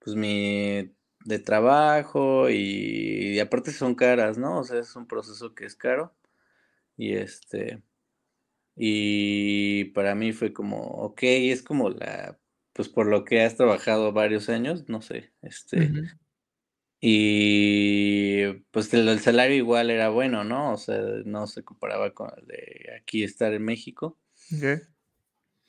[0.00, 0.90] pues mi
[1.28, 4.60] de trabajo y, aparte son caras, ¿no?
[4.60, 6.14] O sea, es un proceso que es caro.
[6.96, 7.82] Y este,
[8.74, 12.38] y para mí fue como, ok, es como la,
[12.72, 15.92] pues por lo que has trabajado varios años, no sé, este,
[17.00, 20.72] y pues el, salario igual era bueno, ¿no?
[20.72, 24.18] O sea, no se comparaba con el de aquí estar en México.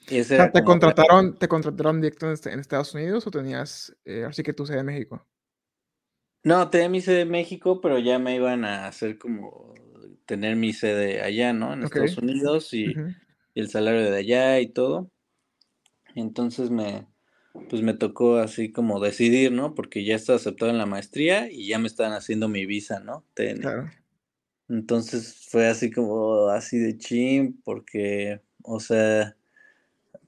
[0.07, 4.65] ¿te, contrataron, ¿Te contrataron directo en, este, Estados Unidos o tenías eh, así que tú
[4.65, 5.27] sede de México?
[6.43, 9.73] No, tenía mi sede en México, pero ya me iban a hacer como
[10.25, 11.73] tener mi sede allá, ¿no?
[11.73, 12.93] En Estados Unidos y,
[13.55, 15.11] el salario de allá y todo.
[16.15, 17.07] Entonces me,
[17.69, 19.75] pues me tocó así como decidir, ¿no?
[19.75, 23.25] Porque ya estaba aceptado en la maestría y ya me estaban haciendo mi visa, ¿no?
[23.33, 23.89] Claro.
[24.69, 29.35] Entonces fue así como así de chim, porque, o sea,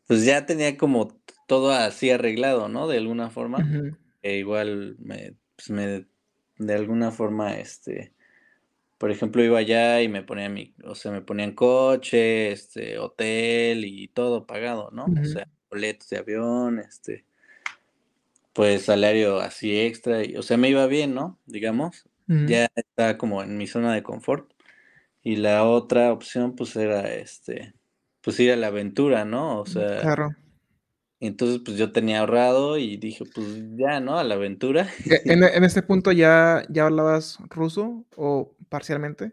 [0.07, 1.15] pues ya tenía como
[1.47, 2.87] todo así arreglado, ¿no?
[2.87, 3.59] De alguna forma.
[4.23, 6.05] E igual me pues me,
[6.57, 8.13] de alguna forma, este,
[8.97, 13.85] por ejemplo, iba allá y me ponía mi, o sea, me ponían coche, este, hotel
[13.85, 15.05] y todo pagado, ¿no?
[15.05, 17.25] O sea, boletos de avión, este,
[18.53, 21.39] pues salario así extra, y, o sea, me iba bien, ¿no?
[21.45, 24.53] Digamos, ya estaba como en mi zona de confort.
[25.21, 27.73] Y la otra opción, pues era, este,
[28.21, 29.59] pues ir a la aventura, ¿no?
[29.59, 30.35] O sea, claro.
[31.21, 34.17] Entonces, pues yo tenía ahorrado y dije, pues ya, ¿no?
[34.17, 34.89] A la aventura.
[35.05, 39.31] E, ¿En, en este punto ya, ya hablabas ruso o parcialmente?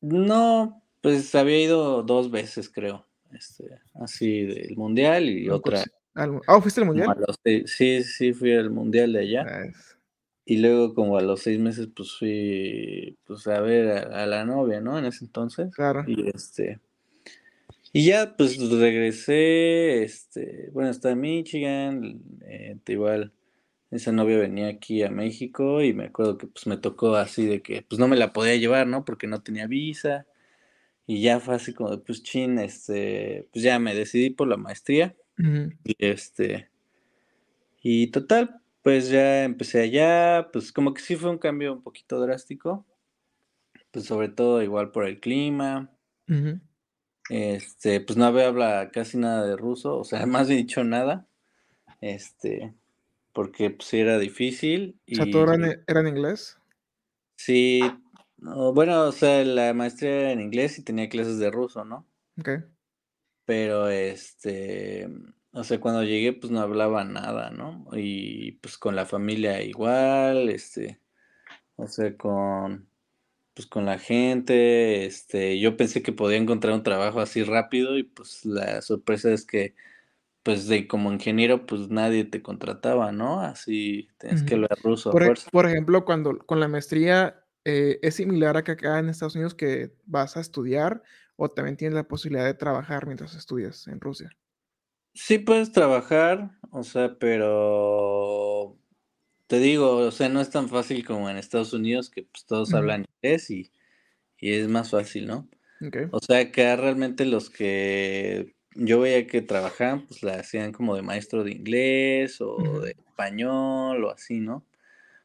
[0.00, 3.06] No, pues había ido dos veces, creo.
[3.32, 5.84] Este, así del mundial y otra.
[6.14, 7.16] Ah, ¿fuiste al mundial?
[7.66, 9.72] sí, sí, fui al mundial de allá.
[10.44, 14.44] Y luego, como a los seis meses, pues fui pues a ver a, a, la
[14.44, 14.98] novia, ¿no?
[14.98, 15.72] En ese entonces.
[15.72, 16.04] Claro.
[16.06, 16.80] Y este.
[17.92, 23.32] Y ya, pues regresé, este, bueno, en Michigan, eh, igual
[23.90, 27.60] esa novia venía aquí a México y me acuerdo que pues me tocó así de
[27.62, 29.04] que pues no me la podía llevar, ¿no?
[29.04, 30.26] Porque no tenía visa.
[31.06, 34.56] Y ya fue así como de pues chin, este, pues ya me decidí por la
[34.56, 35.14] maestría.
[35.84, 36.70] Y este,
[37.82, 42.20] y total, pues ya empecé allá, pues como que sí fue un cambio un poquito
[42.20, 42.86] drástico,
[43.90, 45.90] pues sobre todo igual por el clima.
[47.28, 51.26] Este, pues no habla casi nada de ruso, o sea, más dicho nada.
[52.00, 52.74] Este,
[53.32, 54.98] porque pues era difícil.
[55.06, 56.58] Y, o sea, ¿todo era en, inglés?
[57.36, 57.80] Sí,
[58.36, 62.06] bueno, o sea, la maestría era en inglés y tenía clases de ruso, ¿no?
[62.38, 62.50] Ok.
[63.44, 65.08] Pero este,
[65.52, 67.86] o sea, cuando llegué, pues no hablaba nada, ¿no?
[67.92, 71.00] Y pues con la familia igual, este,
[71.76, 72.88] o sea, con
[73.54, 78.02] pues con la gente, este, yo pensé que podía encontrar un trabajo así rápido y
[78.02, 79.74] pues la sorpresa es que
[80.42, 83.40] pues de como ingeniero pues nadie te contrataba, ¿no?
[83.40, 85.10] Así tienes que hablar ruso.
[85.10, 89.36] Por, por, ejemplo, cuando con la maestría eh, es similar a que acá en Estados
[89.36, 91.02] Unidos que vas a estudiar
[91.36, 94.30] o también tienes la posibilidad de trabajar mientras estudias en Rusia.
[95.14, 98.78] Sí puedes trabajar, o sea, pero
[99.52, 102.72] te digo, o sea, no es tan fácil como en Estados Unidos, que pues todos
[102.72, 103.70] hablan inglés y,
[104.38, 105.46] y es más fácil, ¿no?
[106.10, 111.02] O sea, que realmente los que yo veía que trabajaban, pues la hacían como de
[111.02, 114.64] maestro de inglés o de español o así, ¿no?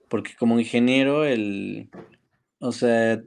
[0.09, 1.89] Porque como ingeniero, el,
[2.59, 3.23] o sea,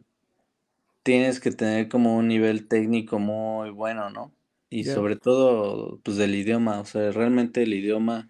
[1.03, 4.35] tienes que tener como un nivel técnico muy bueno, ¿no?
[4.69, 8.29] Y sobre todo, pues del idioma, o sea, realmente el idioma,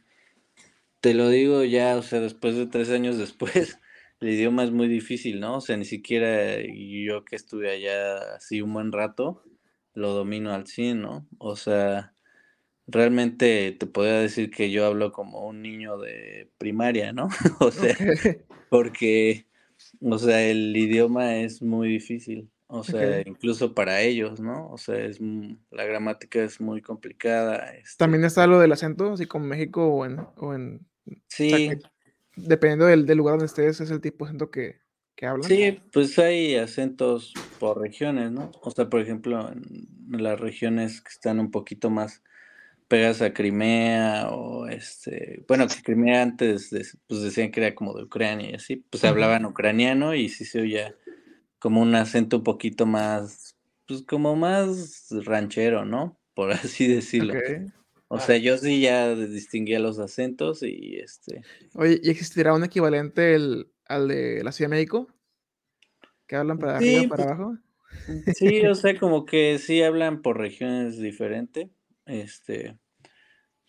[1.01, 3.79] te lo digo ya, o sea, después de tres años después,
[4.21, 5.57] el idioma es muy difícil, ¿no?
[5.57, 9.43] O sea, ni siquiera yo que estuve allá así un buen rato,
[9.95, 11.27] lo domino al 100, ¿no?
[11.39, 12.15] O sea,
[12.87, 17.29] realmente te podría decir que yo hablo como un niño de primaria, ¿no?
[17.61, 17.97] O sea,
[18.71, 19.47] porque,
[20.01, 24.71] o sea, el idioma es muy difícil, o sea, incluso para ellos, ¿no?
[24.71, 25.19] O sea, es,
[25.71, 30.07] la gramática es muy complicada, este, También está lo del acento, así como México o
[30.07, 31.79] en, o en, o sea, sí, que
[32.37, 34.81] dependiendo del, del lugar donde estés, es el tipo de acento que,
[35.17, 35.51] que hablan.
[35.51, 38.51] sí, pues hay acentos por regiones, ¿no?
[38.63, 39.89] O sea, por ejemplo, en
[40.23, 42.23] las regiones que están un poquito más
[42.89, 47.95] pegas a Crimea o este, bueno, que Crimea antes de- pues decían que era como
[47.95, 50.95] de Ucrania y así, pues hablaban ucraniano y sí se oía
[51.59, 56.21] como un acento un poquito más, pues como más ranchero, ¿no?
[56.35, 57.35] Por así decirlo.
[57.35, 57.80] Ok.
[58.11, 61.43] O sea, yo sí ya distinguía los acentos y este,
[61.75, 65.09] Oye, ¿y existirá un equivalente el- al de la Ciudad de México?
[66.27, 67.59] ¿Que hablan para arriba, sí, para pues abajo?
[68.27, 71.71] sí, o sea, como que sí hablan por regiones diferentes,
[72.07, 72.79] este,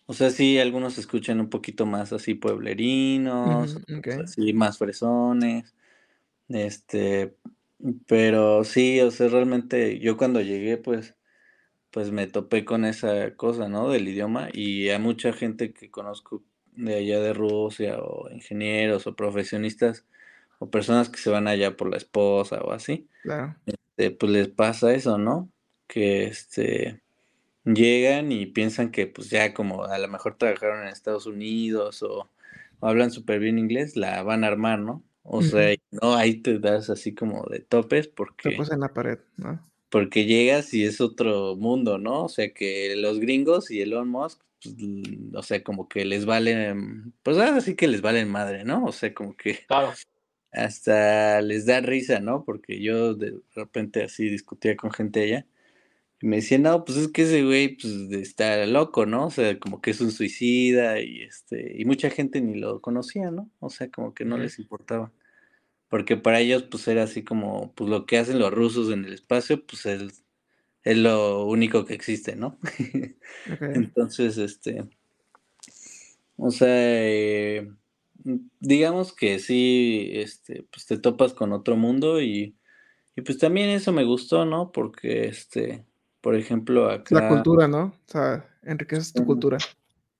[0.06, 4.08] o sea, sí, algunos se escuchan un poquito más así pueblerinos, ok.
[4.24, 5.74] así más fresones,
[6.48, 7.36] este,
[8.08, 11.16] pero sí, o sea, realmente yo cuando llegué, pues,
[11.92, 13.90] pues me topé con esa cosa, ¿no?
[13.90, 16.42] Del idioma y a mucha gente que conozco
[16.74, 20.06] de allá de Rusia o ingenieros o profesionistas
[20.58, 23.54] o personas que se van allá por la esposa o así, Claro.
[23.66, 25.50] este, pues les pasa eso, ¿no?
[25.86, 27.02] Que este
[27.64, 32.28] llegan y piensan que pues ya como a lo mejor trabajaron en Estados Unidos o,
[32.80, 35.04] o hablan súper bien inglés, la van a armar, ¿no?
[35.24, 35.74] O sea, Ujú.
[35.74, 39.60] y no, ahí te das así como de topes porque, en la pared, ¿no?
[39.92, 42.24] Porque llegas y es otro mundo, ¿no?
[42.24, 44.74] O sea, que los gringos y Elon Musk, pues,
[45.34, 48.86] o sea, como que les valen, pues ahora sí que les valen madre, ¿no?
[48.86, 49.92] O sea, como que Claro.
[50.50, 52.42] hasta les da risa, ¿no?
[52.46, 55.46] Porque yo de repente así discutía con gente allá
[56.22, 59.26] y me decían, no, pues es que ese güey pues, está loco, ¿no?
[59.26, 63.30] O sea, como que es un suicida y este, y mucha gente ni lo conocía,
[63.30, 63.50] ¿no?
[63.60, 65.12] O sea, como que no les importaba.
[65.92, 69.12] Porque para ellos, pues era así como, pues lo que hacen los rusos en el
[69.12, 70.24] espacio, pues es,
[70.84, 72.58] es lo único que existe, ¿no?
[73.60, 74.88] Entonces, este,
[76.36, 77.70] o sea, eh,
[78.58, 82.56] digamos que sí, este, pues te topas con otro mundo y,
[83.14, 84.72] y pues también eso me gustó, ¿no?
[84.72, 85.84] Porque, este,
[86.22, 87.84] por ejemplo, La acá, cultura, ¿no?
[87.84, 89.58] O sea, enriqueces tu cultura.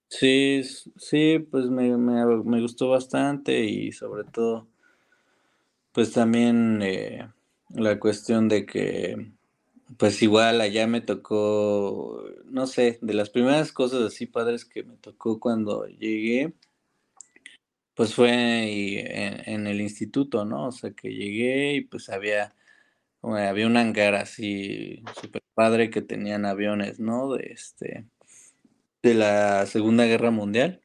[0.07, 0.61] sí,
[0.97, 4.67] sí, pues me, me, me gustó bastante y sobre todo,
[5.93, 7.29] pues también eh,
[7.69, 9.31] la cuestión de que,
[9.97, 14.97] pues igual allá me tocó, no sé, de las primeras cosas así padres que me
[14.97, 16.53] tocó cuando llegué.
[17.95, 18.31] Pues fue
[19.45, 20.67] en, el instituto, ¿no?
[20.69, 22.55] O sea, que llegué y pues había,
[23.21, 27.31] había un hangar así súper padre que tenían aviones, ¿no?
[27.33, 28.07] De este,
[29.03, 30.81] de la Segunda Guerra Mundial.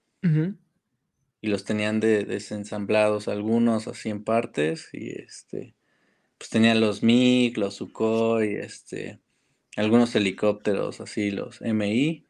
[1.41, 5.75] Y los tenían de, desensamblados algunos así en partes y este,
[6.39, 9.21] pues tenían los MiG, los Sukhoi, este,
[9.77, 12.25] algunos helicópteros así, los MI,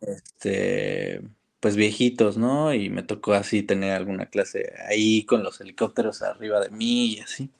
[0.00, 1.20] este,
[1.60, 2.72] pues viejitos, ¿no?
[2.72, 7.20] Y me tocó así tener alguna clase ahí con los helicópteros arriba de mí y
[7.20, 7.50] así,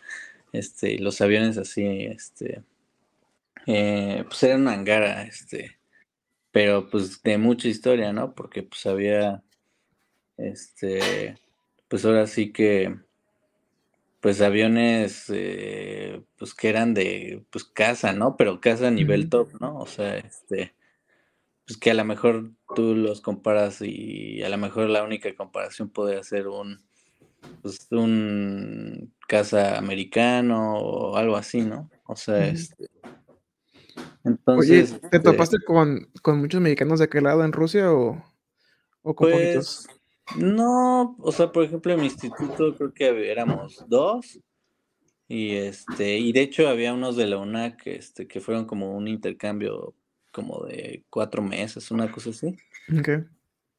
[0.53, 2.63] este, y los aviones así, este,
[3.67, 5.79] eh, pues era una angara, este,
[6.53, 8.35] pero pues de mucha historia, ¿no?
[8.35, 9.43] Porque pues había,
[10.39, 11.37] este,
[11.89, 12.97] pues ahora sí que,
[14.21, 18.37] pues aviones, eh, pues que eran de, pues casa, ¿no?
[18.37, 19.79] Pero casa a nivel top, ¿no?
[19.79, 20.75] O sea, este,
[21.67, 25.91] pues que a lo mejor tú los comparas y a lo mejor la única comparación
[25.91, 26.81] podría ser un,
[27.63, 31.91] pues, un casa americano o algo así, ¿no?
[32.07, 32.89] O sea, este,
[34.25, 38.23] Oye, entonces, ¿te este, topaste con, con muchos mexicanos de aquel lado en Rusia o,
[39.03, 39.87] o con poquitos?
[40.37, 44.41] No, o sea, por ejemplo, en mi instituto creo que éramos dos
[45.29, 49.09] y este, y de hecho había unos de la UNAC, este, que fueron como un
[49.09, 49.95] intercambio
[50.33, 52.57] como de cuatro meses, una cosa así.
[52.99, 53.27] Ok.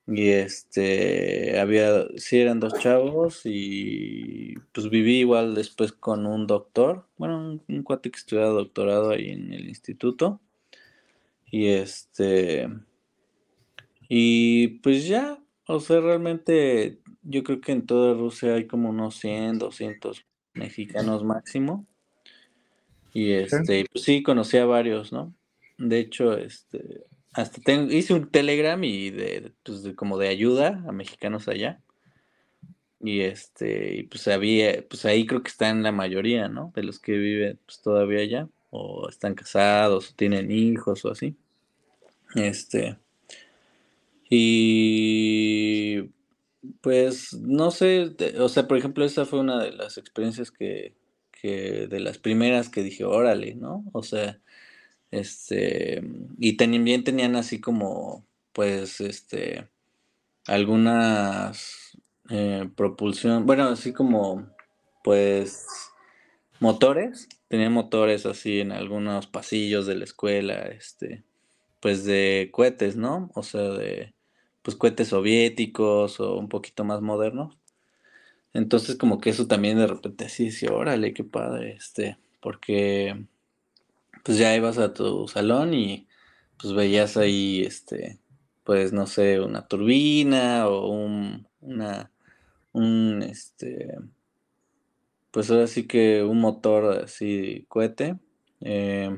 [0.07, 7.05] Y este, había, sí eran dos chavos y pues viví igual después con un doctor,
[7.17, 10.41] bueno, un, un cuate que estudiaba doctorado ahí en el instituto.
[11.51, 12.67] Y este,
[14.07, 15.39] y pues ya,
[15.71, 21.23] o sea, realmente yo creo que en toda Rusia hay como unos 100, 200 mexicanos
[21.23, 21.85] máximo.
[23.13, 25.31] Y este, pues sí, conocí a varios, ¿no?
[25.77, 30.83] De hecho, este, hasta tengo, hice un Telegram y de, pues de, como de ayuda
[30.87, 31.79] a mexicanos allá.
[32.99, 36.71] Y este, y pues había, pues ahí creo que están la mayoría, ¿no?
[36.75, 41.35] De los que viven pues todavía allá, o están casados, o tienen hijos, o así.
[42.33, 42.97] Este,
[44.29, 46.09] y
[46.81, 50.95] pues no sé, o sea, por ejemplo, esa fue una de las experiencias que,
[51.31, 53.83] que de las primeras que dije, órale, ¿no?
[53.93, 54.39] O sea,
[55.11, 56.03] este,
[56.39, 59.69] y también tenían así como, pues, este,
[60.47, 61.97] algunas
[62.29, 64.47] eh, propulsión, bueno, así como,
[65.03, 65.65] pues,
[66.59, 71.23] motores, tenían motores así en algunos pasillos de la escuela, este,
[71.81, 73.31] pues de cohetes, ¿no?
[73.35, 74.13] O sea, de,
[74.61, 77.57] pues, cohetes soviéticos o un poquito más modernos.
[78.53, 83.25] Entonces, como que eso también de repente así decía, órale, qué padre, este, porque
[84.23, 86.07] pues ya ibas a tu salón y
[86.61, 88.19] pues veías ahí, este,
[88.63, 92.11] pues no sé, una turbina o un, una,
[92.73, 93.95] un, este,
[95.31, 98.17] pues ahora sí que un motor así, cohete.
[98.61, 99.09] eh,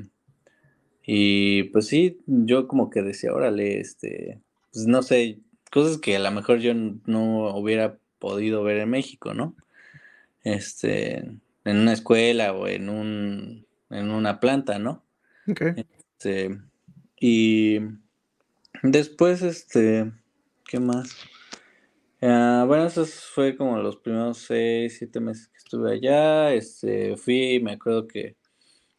[1.04, 4.42] y pues sí, yo como que decía, órale, este,
[4.74, 5.40] pues no sé,
[5.72, 9.56] cosas que a lo mejor yo no hubiera podido ver en México, ¿no?
[10.44, 15.04] Este, en una escuela o en un, en una planta, ¿no?
[15.48, 15.62] Ok.
[15.76, 16.60] Este,
[17.20, 17.80] y
[18.84, 20.12] después, este,
[20.66, 21.16] ¿qué más?
[22.22, 26.54] Ah, bueno, eso fue como los primeros seis, siete meses que estuve allá.
[26.54, 28.36] Este, fui, me acuerdo que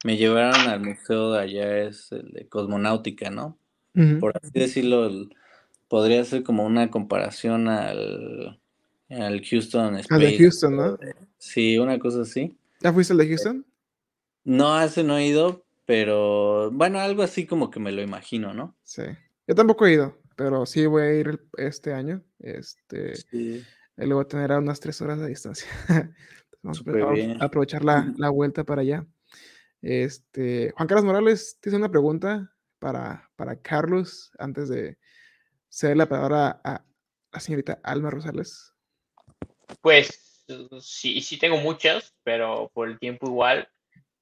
[0.05, 3.59] me llevaron al museo de allá, es el de cosmonáutica, ¿no?
[4.19, 5.35] Por así decirlo, el-
[5.93, 8.59] podría ser como una comparación al,
[9.11, 10.39] al Houston Ah, de Space.
[10.39, 10.99] Houston, ¿no?
[11.37, 12.57] Sí, una cosa así.
[12.81, 13.67] ¿Ya fuiste al de Houston?
[14.43, 18.75] No, ese no he ido, pero bueno, algo así como que me lo imagino, ¿no?
[18.83, 19.03] Sí.
[19.47, 22.23] Yo tampoco he ido, pero sí voy a ir este año.
[22.39, 23.63] Este, Sí.
[23.99, 25.69] lo voy a tener a unas tres horas de distancia.
[26.63, 26.83] Vamos
[27.39, 29.07] a aprovechar la, la vuelta para allá.
[29.83, 34.97] Este, Juan Carlos Morales, tienes una pregunta para, para Carlos antes de
[35.73, 36.85] ceder la palabra a
[37.33, 38.73] la señorita Alma Rosales.
[39.81, 40.45] Pues
[40.81, 43.69] sí, sí tengo muchas, pero por el tiempo igual,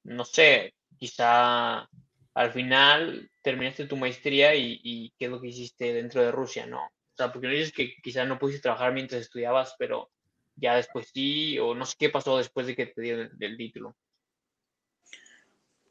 [0.04, 1.88] no sé, quizá
[2.34, 6.84] al final terminaste tu maestría y, qué es lo que hiciste dentro de Rusia, ¿no?
[6.84, 10.10] O sea, porque no dices que quizá no pudiste trabajar mientras estudiabas, pero
[10.54, 13.96] ya después sí, o no sé qué pasó después de que te dieron el título.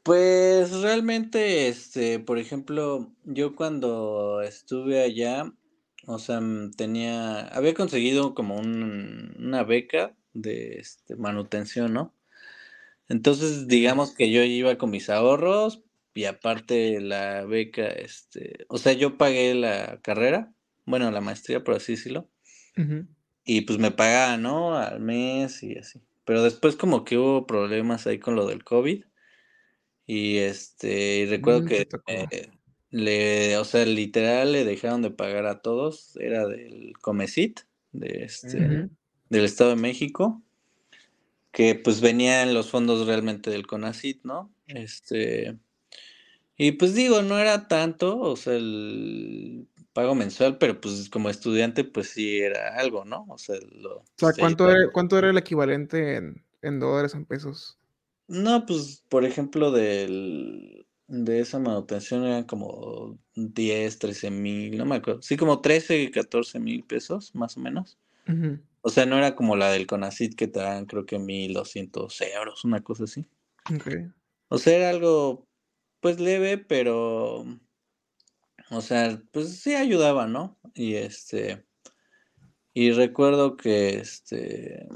[0.02, 5.52] Pues realmente, este, por ejemplo, yo cuando estuve allá,
[6.06, 12.14] o sea, mm, tenía, había conseguido como un- una beca de este, manutención, ¿no?
[13.08, 15.82] Entonces, digamos que yo iba con mis ahorros
[16.14, 20.54] y aparte la beca, este, o sea, yo pagué la carrera,
[20.86, 22.30] bueno, la maestría, por así decirlo,
[22.76, 23.06] Ujú.
[23.44, 24.76] y pues me pagaban, ¿no?
[24.76, 26.00] Al mes y así.
[26.24, 29.04] Pero después como que hubo problemas ahí con lo del COVID
[30.12, 32.50] y este, y recuerdo Mm, que eh,
[32.90, 37.60] le, o sea, literal le dejaron de pagar a todos, era del Comecit,
[37.92, 38.88] de este,
[39.28, 40.42] del Estado de México,
[41.52, 44.52] que pues venían los fondos realmente del CONACIT, ¿no?
[44.66, 45.56] Este,
[46.56, 51.84] y pues digo, no era tanto, o sea, el pago mensual, pero pues como estudiante,
[51.84, 53.26] pues sí era algo, ¿no?
[53.28, 57.14] O sea, lo, O sea, se ¿cuánto era, cuánto era el equivalente en, en dólares
[57.14, 57.79] en pesos?
[58.30, 64.94] No, pues, por ejemplo, del, de esa manutención eran como 10, 13 mil, no me
[64.96, 65.20] acuerdo.
[65.20, 67.98] Sí, como 13, 14 mil pesos, más o menos.
[68.82, 72.64] O sea, no era como la del CONACIT que te dan, creo que 1200 euros,
[72.64, 73.26] una cosa así.
[73.74, 74.12] Ok.
[74.46, 75.48] O sea, era algo,
[75.98, 77.44] pues, leve, pero,
[78.70, 80.56] o sea, pues sí ayudaba, ¿no?
[80.74, 81.66] Y este,
[82.74, 84.86] y recuerdo que, este,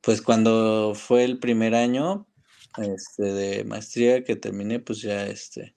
[0.00, 2.26] pues cuando fue el primer año,
[2.78, 5.74] este, de maestría que terminé, pues ya, este,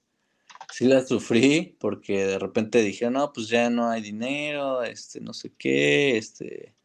[0.72, 5.34] sí la sufrí porque de repente dije, no, pues ya no hay dinero, este, no
[5.34, 6.76] sé qué, este,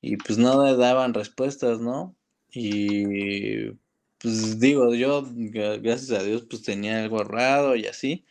[0.00, 2.14] y pues no le daban respuestas, ¿no?
[2.52, 3.70] Y
[4.18, 8.24] pues digo, yo, gra- gracias a Dios, pues tenía algo ahorrado y así.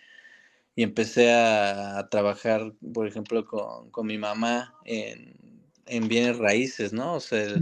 [0.76, 5.38] y empecé a, trabajar, por ejemplo, con, mi mamá en,
[6.08, 7.16] bienes raíces, ¿no?
[7.16, 7.60] O sea,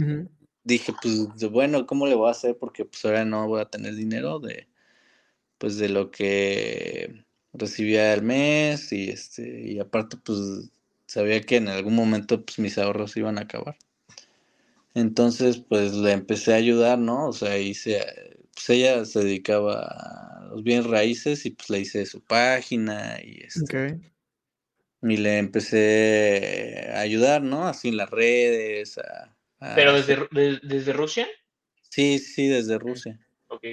[0.64, 2.56] dije, pues bueno, ¿cómo le voy a hacer?
[2.58, 4.68] Porque pues ahora no voy a tener dinero de,
[5.58, 10.38] pues de lo que recibía el mes y este, y aparte pues
[11.06, 13.76] sabía que en algún momento pues mis ahorros iban a acabar.
[14.94, 17.28] Entonces pues le empecé a ayudar, ¿no?
[17.28, 18.00] O sea, hice,
[18.54, 23.42] pues ella se dedicaba a los bienes raíces y pues le hice su página y
[23.44, 23.98] este,
[25.02, 27.66] y le empecé a ayudar, ¿no?
[27.66, 28.98] Así en las redes.
[29.74, 30.28] ¿Pero desde,
[30.62, 31.28] desde Rusia?
[31.88, 33.18] Sí, sí, desde Rusia.
[33.48, 33.64] Ok.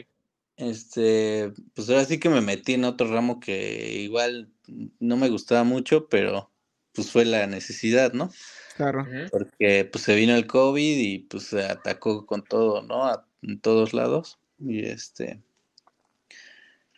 [0.57, 4.51] Este, pues ahora sí que me metí en otro ramo que igual
[4.99, 6.51] no me gustaba mucho, pero
[6.93, 8.29] pues fue la necesidad, ¿no?
[8.75, 9.07] Claro.
[9.31, 13.05] Porque pues se vino el COVID y pues se atacó con todo, ¿no?
[13.05, 14.37] A, en todos lados.
[14.59, 15.41] Y este.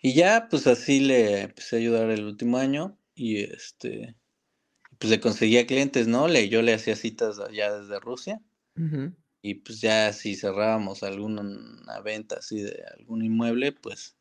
[0.01, 2.97] Y ya, pues así le empecé a ayudar el último año.
[3.13, 4.15] Y este.
[4.97, 6.27] Pues le conseguía clientes, ¿no?
[6.27, 8.41] Le, yo le hacía citas allá desde Rusia
[9.41, 14.15] y pues ya si cerrábamos alguna venta así de algún inmueble, pues,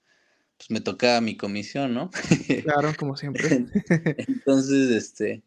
[0.56, 2.10] pues me tocaba mi comisión, ¿no?
[2.64, 3.66] Claro, como siempre.
[4.16, 5.42] Entonces, este,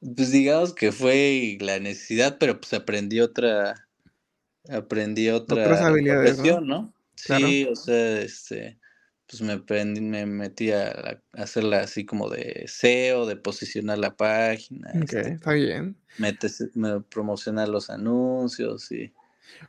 [0.00, 3.88] pues digamos que fue la necesidad, pero pues aprendí otra,
[4.68, 6.94] aprendí otra Otras habilidades, ¿no?
[7.16, 8.78] Sí, o sea, este,
[9.28, 14.90] pues me, me metí a, hacerla así como de SEO, de posicionar la página.
[14.94, 15.96] Ok, este, está bien.
[16.16, 19.12] Metes, me, promocionar los anuncios y...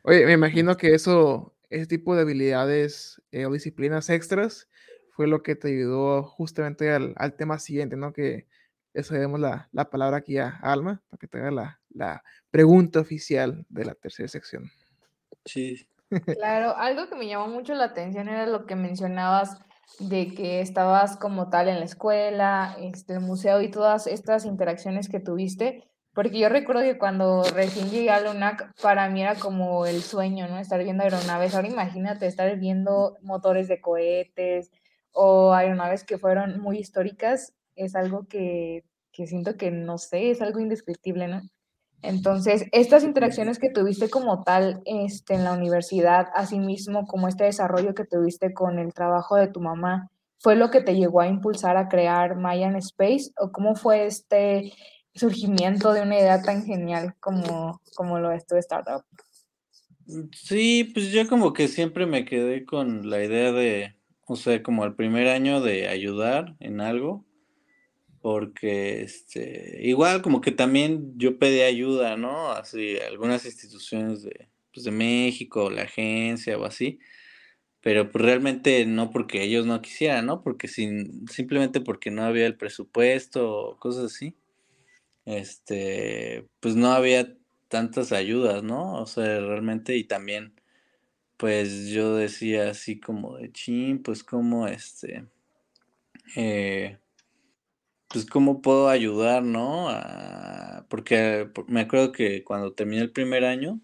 [0.03, 4.69] Oye, me imagino que eso, ese tipo de habilidades eh, o disciplinas extras
[5.11, 8.13] fue lo que te ayudó justamente al, tema siguiente, ¿no?
[8.13, 8.47] Que
[8.93, 13.01] eso demos la, la, palabra aquí a Alma para que te haga la, la pregunta
[13.01, 14.71] oficial de la tercera sección.
[15.45, 15.85] Sí,
[16.33, 19.57] Claro, algo que me llamó mucho la atención era lo que mencionabas
[19.99, 25.09] de que estabas como tal en la escuela, este, el museo y todas estas interacciones
[25.09, 25.83] que tuviste,
[26.13, 30.47] porque yo recuerdo que cuando recién llegué a LUNAC, para mí era como el sueño,
[30.47, 30.57] ¿no?
[30.57, 31.55] Estar viendo aeronaves.
[31.55, 34.71] Ahora imagínate estar viendo motores de cohetes
[35.11, 40.41] o aeronaves que fueron muy históricas, es algo que, que siento que, no sé, es
[40.41, 41.41] algo indescriptible, ¿no?
[42.01, 47.93] Entonces, estas interacciones que tuviste como tal este, en la universidad, asimismo como este desarrollo
[47.93, 51.75] que tuviste con el trabajo de tu mamá, ¿fue lo que te llegó a impulsar
[51.77, 53.31] a crear Mayan Space?
[53.37, 54.71] ¿O cómo fue este
[55.13, 59.03] surgimiento de una idea tan genial como, como lo es tu startup?
[60.31, 63.95] Sí, pues yo como que siempre me quedé con la idea de,
[64.25, 67.25] o sea, como el primer año de ayudar en algo
[68.21, 72.51] porque este, igual como que también yo pedí ayuda, ¿no?
[72.51, 76.99] Así, algunas instituciones de, pues de México, la agencia o así,
[77.81, 80.41] pero pues realmente no porque ellos no quisieran, ¿no?
[80.43, 84.35] Porque sin, simplemente porque no había el presupuesto o cosas así,
[85.25, 87.35] este, pues no había
[87.69, 88.95] tantas ayudas, ¿no?
[88.95, 90.53] O sea, realmente y también,
[91.37, 95.25] pues yo decía así como de chin, pues como este,
[96.35, 96.97] eh,
[98.09, 99.89] pues cómo puedo ayudar, ¿no?
[100.89, 103.79] porque me acuerdo que cuando terminé el primer año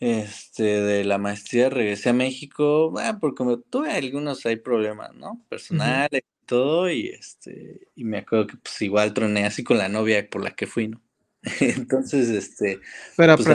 [0.00, 5.44] este, de la maestría regresé a México, bueno, porque como tuve algunos hay problemas, ¿no?
[5.48, 9.88] Personales y todo, y este, y me acuerdo que pues igual troné así con la
[9.88, 11.00] novia por la que fui, ¿no?
[11.60, 12.80] Entonces, este.
[13.16, 13.48] Pero pues,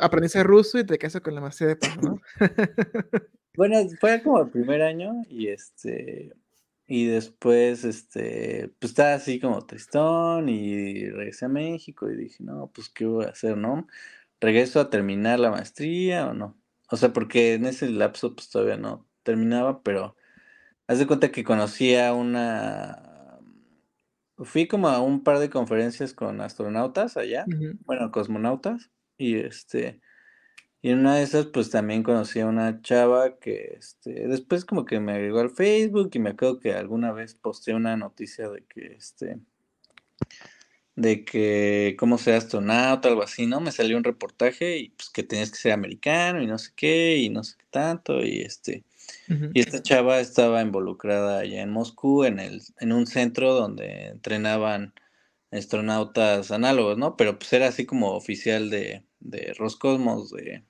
[0.00, 2.20] aprendiste, ruso y te casas con la maestría de paz, ¿no?
[3.56, 6.32] bueno, fue como el primer año y este
[6.90, 12.72] y después, este, pues estaba así como tristón y regresé a México y dije, no,
[12.74, 13.86] pues qué voy a hacer, ¿no?
[14.40, 16.58] ¿Regreso a terminar la maestría o no?
[16.90, 20.16] O sea, porque en ese lapso pues todavía no terminaba, pero
[20.86, 23.38] haz de cuenta que conocí a una...
[24.38, 27.44] Fui como a un par de conferencias con astronautas allá,
[27.84, 30.00] bueno, cosmonautas, y este,
[30.80, 34.84] y en una de esas, pues también conocí a una chava que este, después como
[34.84, 38.64] que me agregó al Facebook y me acuerdo que alguna vez posteé una noticia de
[38.64, 39.38] que este
[40.98, 43.60] de que cómo ser astronauta, algo así, ¿no?
[43.60, 47.16] Me salió un reportaje y pues que tenías que ser americano y no sé qué,
[47.18, 48.84] y no sé qué tanto, y este,
[49.54, 54.92] y esta chava estaba involucrada allá en Moscú, en el, en un centro donde entrenaban
[55.52, 57.16] astronautas análogos, ¿no?
[57.16, 60.64] Pero pues era así como oficial de, de Roscosmos, de,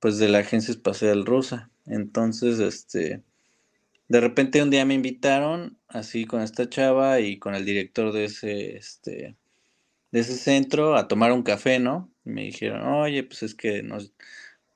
[0.00, 1.70] pues de la Agencia Espacial Rusa.
[1.86, 3.22] Entonces, este,
[4.08, 8.24] de repente un día me invitaron así con esta chava y con el director de
[8.26, 9.36] ese, este,
[10.10, 12.12] de ese centro a tomar un café, ¿no?
[12.24, 14.12] Y me dijeron, oye, pues es que nos,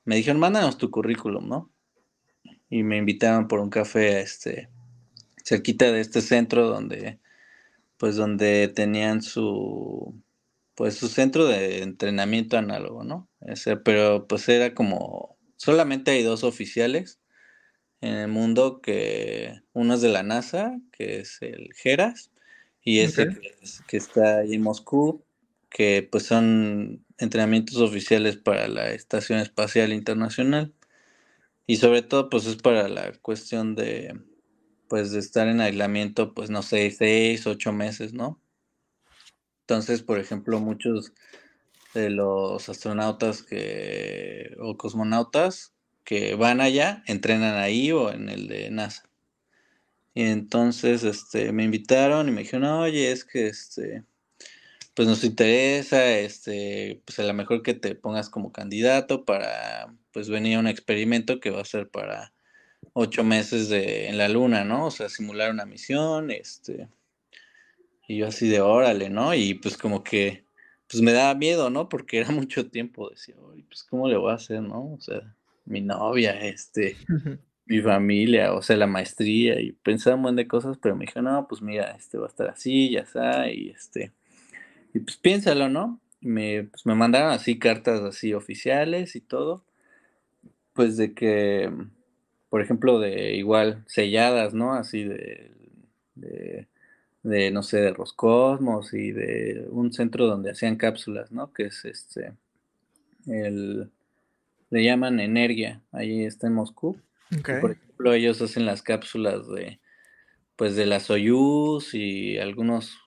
[0.05, 1.71] me dijeron, mándanos tu currículum, ¿no?
[2.69, 4.69] Y me invitaron por un café, este,
[5.43, 7.19] cerquita de este centro donde,
[7.97, 10.21] pues donde tenían su,
[10.77, 13.27] pues su centro de entrenamiento análogo, ¿no?
[13.41, 17.19] Ese, pero pues era como, solamente hay dos oficiales
[17.99, 22.29] en el mundo que uno es de la NASA, que es el Geras,
[22.83, 23.27] y ese
[23.87, 25.25] que, está ahí en Moscú,
[25.71, 30.75] que pues son entrenamientos oficiales para la Estación Espacial Internacional.
[31.65, 34.13] Y sobre todo pues es para la cuestión de
[34.87, 38.39] pues de estar en aislamiento pues no sé, seis, ocho meses, ¿no?
[39.67, 41.11] Entonces, por ejemplo, muchos
[41.93, 45.73] de los astronautas que o cosmonautas
[46.05, 49.09] que van allá, entrenan ahí o en el de NASA.
[50.13, 54.05] Y entonces este, me invitaron y me dijeron, oye, es que este,
[54.93, 60.29] pues nos interesa, este, pues a lo mejor que te pongas como candidato para pues
[60.29, 62.31] venir a un experimento que va a ser para
[62.93, 64.85] ocho meses de, en la luna, ¿no?
[64.85, 66.87] O sea, simular una misión, este,
[68.07, 69.33] y yo así de órale, ¿no?
[69.33, 70.45] Y pues como que,
[70.89, 71.89] pues me daba miedo, ¿no?
[71.89, 74.93] Porque era mucho tiempo, decía, oye, pues cómo le voy a hacer, ¿no?
[74.93, 75.35] O sea,
[75.65, 76.95] mi novia, este,
[77.65, 81.21] mi familia, o sea, la maestría, y pensaba un montón de cosas, pero me dijo,
[81.21, 84.13] no, pues mira, este va a estar así, ya está, y este,
[84.93, 85.99] y pues piénsalo, ¿no?
[86.21, 89.65] Me, pues me mandaron así cartas así oficiales y todo,
[90.73, 91.71] pues de que,
[92.49, 94.73] por ejemplo, de igual selladas, ¿no?
[94.73, 95.51] Así de,
[96.15, 96.67] de,
[97.23, 101.51] de no sé, de Roscosmos y de un centro donde hacían cápsulas, ¿no?
[101.51, 102.33] Que es este,
[103.27, 103.91] el
[104.69, 106.99] le llaman Energia, ahí está en Moscú.
[107.61, 109.79] por ejemplo, ellos hacen las cápsulas de,
[110.55, 112.97] pues, de la Soyuz y algunos,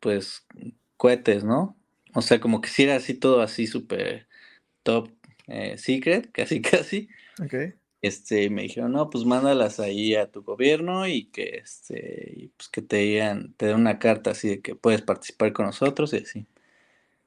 [0.00, 0.46] pues,
[0.96, 1.76] cohetes, ¿no?
[2.14, 4.26] O sea, como que si era así todo así súper
[4.82, 5.10] top
[5.46, 7.08] eh, secret, casi casi.
[7.42, 7.74] Okay.
[8.02, 12.82] Este, me dijeron, no, pues mándalas ahí a tu gobierno y que este, pues que
[12.82, 16.46] te digan, te den una carta así de que puedes participar con nosotros y así.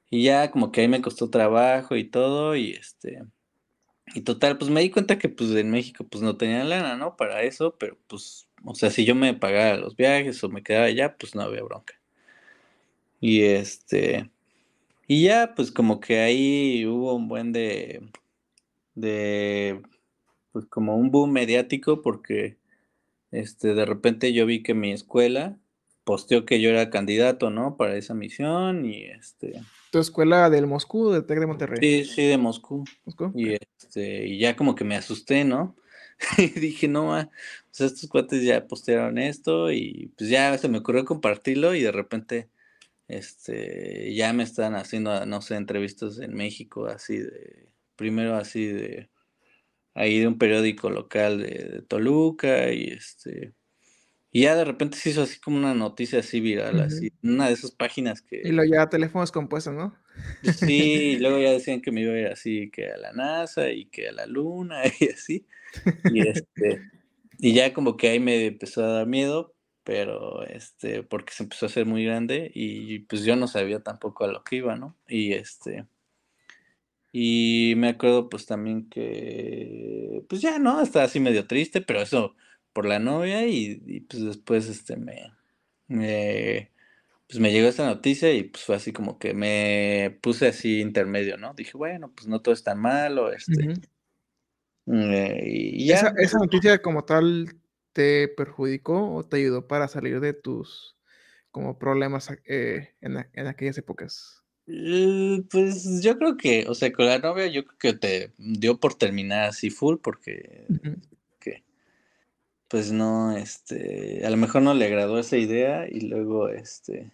[0.10, 3.24] Y ya como que ahí me costó trabajo y todo, y este,
[4.16, 7.16] y total, pues me di cuenta que pues en México pues no tenía lana, ¿no?
[7.18, 10.86] Para eso, pero pues, o sea, si yo me pagaba los viajes o me quedaba
[10.86, 11.96] allá, pues no había bronca.
[13.20, 14.30] Y este,
[15.08, 18.02] y ya pues como que ahí hubo un buen de,
[18.96, 19.82] de,
[20.54, 22.58] pues como un boom mediático porque,
[23.32, 25.58] este, de repente yo vi que mi escuela
[26.04, 27.76] posteó que yo era candidato, ¿no?
[27.76, 29.62] Para esa misión y este...
[29.91, 31.78] ¿Tu escuela del Moscú, de Tec de Monterrey?
[31.82, 32.84] Sí, sí, de Moscú.
[33.36, 35.76] Y, este, y ya como que me asusté, ¿no?
[36.38, 37.30] y dije, no,
[37.66, 41.91] pues estos cuates ya postearon esto y pues ya se me ocurrió compartirlo y de
[41.91, 42.49] repente,
[43.08, 49.10] este, ya me están haciendo, no sé, entrevistas en México, así de, primero así de,
[49.94, 53.54] ahí de un periódico local de, de Toluca y este
[54.36, 57.54] y ya de repente se hizo así como una noticia así viral, así, una de
[57.54, 58.41] esas páginas que...
[58.44, 59.96] Y luego ya teléfonos compuestos, ¿no?
[60.41, 63.70] Sí, y luego ya decían que me iba a ir así, que a la NASA
[63.70, 65.46] y que a la Luna y así.
[66.12, 66.82] Y, este,
[67.38, 71.68] y ya como que ahí me empezó a dar miedo, pero este, porque se empezó
[71.68, 74.98] a hacer muy grande y pues yo no sabía tampoco a lo que iba, ¿no?
[75.08, 75.86] Y este...
[77.16, 80.82] Y me acuerdo pues también que, pues ya, ¿no?
[80.82, 82.36] Estaba así medio triste, pero eso
[82.74, 85.32] por la novia y, pues después este me,
[87.28, 91.38] pues me llegó esta noticia y pues fue así como que me puse así intermedio,
[91.38, 91.53] ¿no?
[91.53, 93.74] Dije, bueno, pues no todo es tan malo, este.
[94.88, 96.14] Eh, y ya.
[96.18, 97.59] ¿Esa, noticia como tal
[97.93, 100.97] te perjudicó o te ayudó para salir de tus
[101.51, 104.43] como problemas eh, en, aquellas épocas?
[104.68, 108.80] Eh, pues yo creo que, o sea, con la novia yo creo que te dio
[108.80, 110.68] por terminar así full porque
[112.74, 117.11] pues no, este, a lo mejor no le agradó esa idea y luego, este,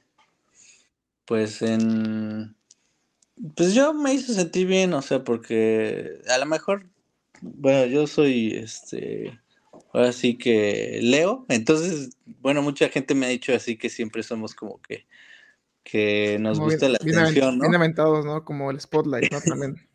[1.25, 2.55] pues en,
[3.57, 6.89] pues yo me hizo sentir bien, o sea, porque a lo mejor,
[7.41, 9.37] bueno, yo soy, este,
[9.91, 14.55] ahora sí que leo, entonces, bueno, mucha gente me ha dicho así que siempre somos
[14.55, 15.07] como que,
[15.83, 17.69] que nos gusta la atención, ¿no?
[17.69, 18.43] Bien ¿no?
[18.43, 19.41] Como el spotlight, ¿no?
[19.41, 19.75] También.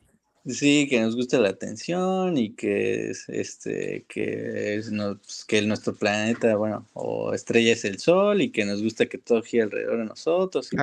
[0.47, 5.95] Sí, que nos gusta la atención y que es este que es pues, que nuestro
[5.95, 9.99] planeta, bueno, o estrella es el sol y que nos gusta que todo gire alrededor
[10.01, 10.77] de nosotros y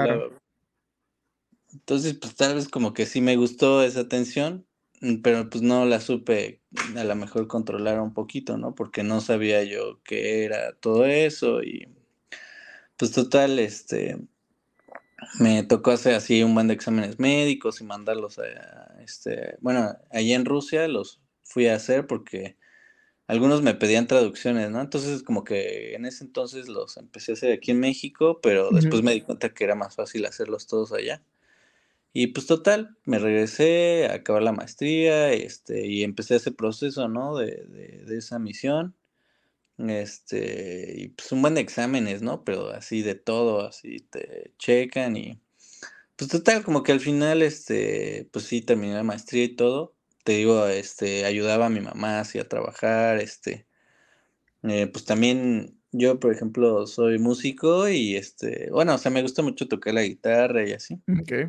[1.74, 4.66] Entonces, pues tal vez como que sí me gustó esa atención,
[5.02, 6.62] mm, pero pues no la supe
[6.96, 8.74] a lo mejor controlar un poquito, ¿no?
[8.74, 11.88] Porque no sabía yo qué era todo eso y
[12.98, 14.18] pues total, este,
[15.40, 20.34] me tocó hacer así un buen de exámenes médicos y mandarlos a, este, bueno, allí
[20.34, 22.58] en Rusia los fui a hacer porque
[23.28, 24.82] algunos me pedían traducciones, ¿no?
[24.82, 29.04] Entonces como que en ese entonces los empecé a hacer aquí en México, pero después
[29.04, 31.24] me di cuenta que era más fácil hacerlos todos allá.
[32.14, 37.38] Y pues total, me regresé a acabar la maestría este, y empecé ese proceso, ¿no?
[37.38, 38.96] De, de, de esa misión.
[39.90, 42.44] Este, y pues un buen de exámenes, ¿no?
[42.44, 45.42] Pero así de todo, así te checan y
[46.16, 49.96] pues total, como que al final, este, pues sí, terminé la maestría y todo.
[50.24, 53.66] Te digo, este, ayudaba a mi mamá así a trabajar, este,
[54.62, 59.42] eh, pues también yo, por ejemplo, soy músico y este, bueno, o sea, me gusta
[59.42, 61.02] mucho tocar la guitarra y así.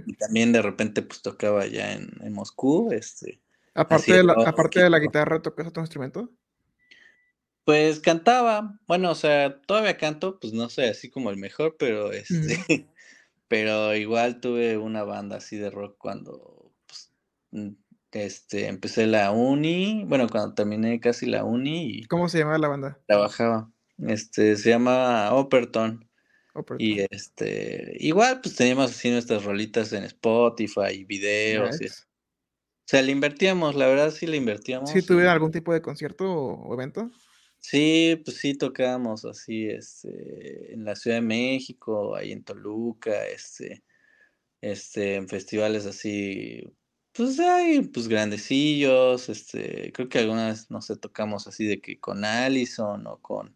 [0.07, 3.41] Y también de repente pues tocaba allá en, en Moscú, este.
[3.74, 6.30] Aparte, de la, aparte de la guitarra, ¿tocas otro instrumento?
[7.64, 12.12] Pues cantaba, bueno, o sea, todavía canto, pues no sé, así como el mejor, pero
[12.12, 12.28] este,
[13.48, 17.12] pero igual tuve una banda así de rock cuando, pues,
[17.52, 17.70] mm,
[18.12, 22.68] este, empecé la uni, bueno, cuando terminé casi la uni y ¿Cómo se llamaba la
[22.68, 22.98] banda?
[23.06, 26.08] trabajaba, este, se llama Operton.
[26.78, 31.80] Y este, igual pues teníamos así nuestras rolitas en Spotify y videos.
[31.80, 31.90] Y, o
[32.84, 34.90] sea, le invertíamos, la verdad sí le invertíamos.
[34.90, 37.10] ¿Sí tuvieron algún tipo de concierto o evento?
[37.62, 43.84] Sí, pues sí tocábamos así, este, en la Ciudad de México, ahí en Toluca, este,
[44.60, 46.68] este, en festivales así,
[47.12, 52.24] pues hay, pues grandecillos, este, creo que algunas, no sé, tocamos así de que con
[52.24, 53.54] Allison o con,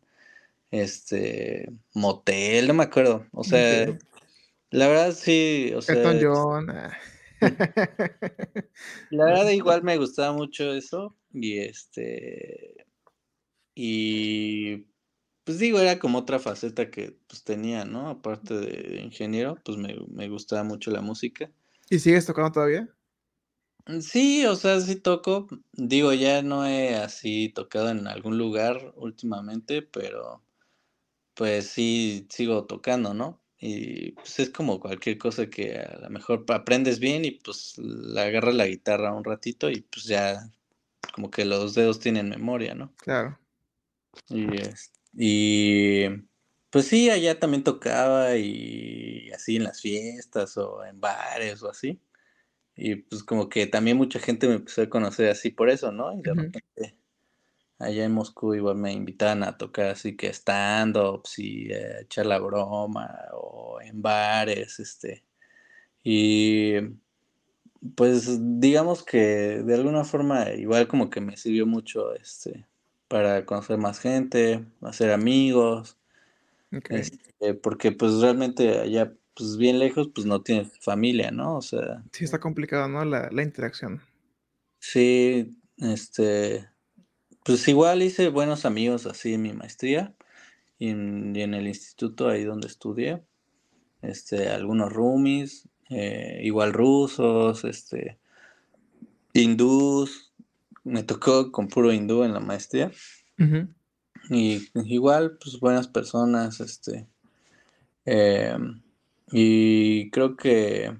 [0.70, 3.86] este, Motel, no me acuerdo, o sea,
[4.70, 6.16] la verdad sí, o sea.
[6.22, 6.70] John.
[6.70, 6.96] Ah.
[9.10, 12.85] La verdad igual me gustaba mucho eso y este
[13.78, 14.86] y
[15.44, 18.08] pues digo, era como otra faceta que pues tenía, ¿no?
[18.08, 21.52] Aparte de ingeniero, pues me, gustaba mucho la música.
[21.90, 22.88] ¿Y sigues tocando todavía?
[23.84, 25.46] Mm, sí, o sea, sí toco.
[25.72, 30.42] Digo, ya no he así tocado en algún lugar últimamente, pero
[31.34, 33.42] pues sí sigo tocando, ¿no?
[33.58, 38.20] Y pues es como cualquier cosa que a lo mejor aprendes bien y pues le
[38.20, 40.50] agarras la guitarra un ratito y pues ya
[41.14, 42.92] como que los dedos tienen memoria, ¿no?
[42.96, 43.38] Claro.
[44.28, 46.06] Y,
[46.70, 52.00] pues sí, allá también tocaba y así en las fiestas o en bares o así.
[52.76, 56.12] Y pues como que también mucha gente me empezó a conocer así por eso, ¿no?
[56.12, 56.96] Y de repente
[57.78, 62.38] allá en Moscú igual me invitaban a tocar así que stand-ups y eh, echar la
[62.38, 65.24] broma o en bares, este.
[66.02, 66.74] Y
[67.94, 72.66] pues digamos que de alguna forma igual como que me sirvió mucho este
[73.08, 75.96] para conocer más gente, hacer amigos,
[76.70, 81.56] este, porque pues realmente allá, pues bien lejos, pues no tienes familia, ¿no?
[81.56, 82.02] O sea...
[82.12, 83.04] Sí, está complicado, ¿no?
[83.04, 84.02] La, interacción.
[84.78, 86.68] Sí, este,
[87.44, 90.14] pues igual hice buenos amigos así en mi maestría
[90.78, 93.22] y en, el instituto ahí donde estudié,
[94.02, 98.18] este, algunos roomies, eh, igual rusos, este,
[99.32, 100.25] hindús,
[100.86, 102.92] me tocó con puro hindú en la maestría.
[104.30, 107.08] Y igual, pues buenas personas, este.
[108.04, 108.82] Em,
[109.32, 110.96] y creo que,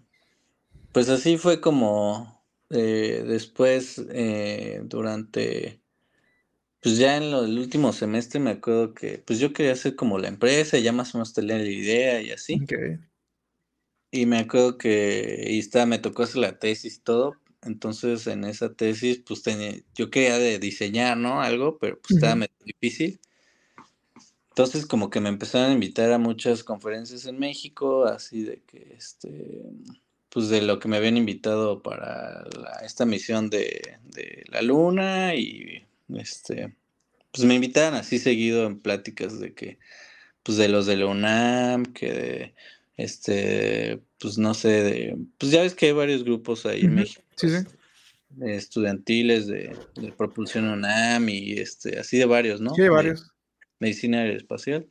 [0.92, 5.80] pues así fue como eh, después, eh, durante,
[6.80, 10.28] pues ya en el último semestre me acuerdo que, pues yo quería hacer como la
[10.28, 12.60] empresa, ya más o menos tener la idea y así.
[14.10, 18.44] Y me acuerdo que, y está, me tocó hacer la tesis y todo, entonces, en
[18.44, 21.42] esa tesis, pues tenía, yo quería de diseñar, ¿no?
[21.42, 23.20] Algo, pero pues estaba medio difícil.
[24.50, 28.94] Entonces, como que me empezaron a invitar a muchas conferencias en México, así de que,
[28.96, 29.62] este,
[30.30, 32.44] pues de lo que me habían invitado para
[32.82, 36.74] esta misión de, de, la luna y, este,
[37.32, 39.78] pues me invitaban así seguido en pláticas de que,
[40.42, 42.54] pues de los de la UNAM, que de,
[42.96, 47.22] este, pues no sé, de, pues ya ves que hay varios grupos ahí en México.
[47.36, 47.66] Sí, sí.
[48.40, 49.76] Estudiantiles de,
[50.16, 52.74] propulsión UNAM y este, así de varios, ¿no?
[52.74, 53.30] Sí, hay varios.
[53.78, 54.86] medicina aeroespacial.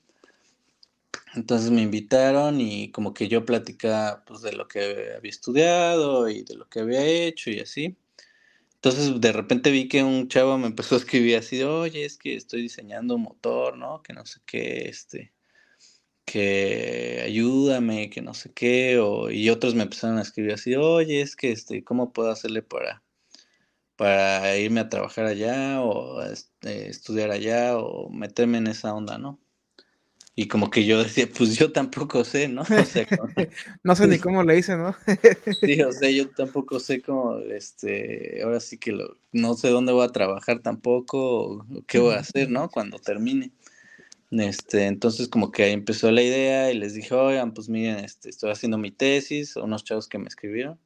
[1.36, 6.44] Entonces me invitaron y como que yo platicaba pues de lo que había estudiado y
[6.44, 7.98] de lo que había hecho y así.
[8.76, 12.18] Entonces de repente vi que un chavo me empezó a escribir así de, oye, es
[12.18, 14.02] que estoy diseñando un motor, ¿no?
[14.02, 15.34] Que no sé qué, este,
[16.26, 21.22] que ayúdame, que no sé qué, o, y otros me empezaron a escribir así, oye,
[21.22, 23.04] es que, este, ¿cómo puedo hacerle para,
[23.96, 29.40] para irme a trabajar allá, o este, estudiar allá, o meterme en esa onda, ¿no?
[30.38, 32.64] Y como que yo decía, pues yo tampoco sé, ¿no?
[32.64, 33.08] O sea,
[33.84, 34.94] no sé ni cómo le hice, ¿no?
[35.62, 39.94] sí, o sea, yo tampoco sé cómo, este, ahora sí que lo, no sé dónde
[39.94, 42.70] voy a trabajar tampoco, o qué voy a hacer, ¿no?
[42.70, 43.54] Cuando termine.
[44.32, 48.30] Este, entonces como que ahí empezó la idea y les dije, oigan, pues miren, este,
[48.30, 50.80] estoy haciendo mi tesis, unos chavos que me escribieron.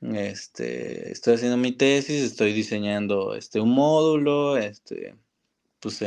[0.00, 5.16] Este, estoy haciendo mi tesis, estoy diseñando este un módulo, este,
[5.80, 5.98] pues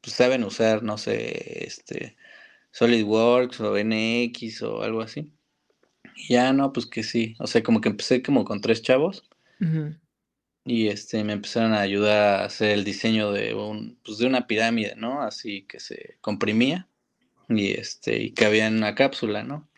[0.00, 2.16] pues saben usar, no sé, este,
[2.72, 5.32] SolidWorks o NX o algo así.
[6.28, 7.34] Ya no, pues que sí.
[7.38, 9.28] O sea, como que empecé como con tres chavos.
[10.64, 14.46] Y este, me empezaron a ayudar a hacer el diseño de un, pues de una
[14.46, 15.22] pirámide, ¿no?
[15.22, 16.88] Así que se comprimía.
[17.48, 19.68] Y este, y cabía en una cápsula, ¿no?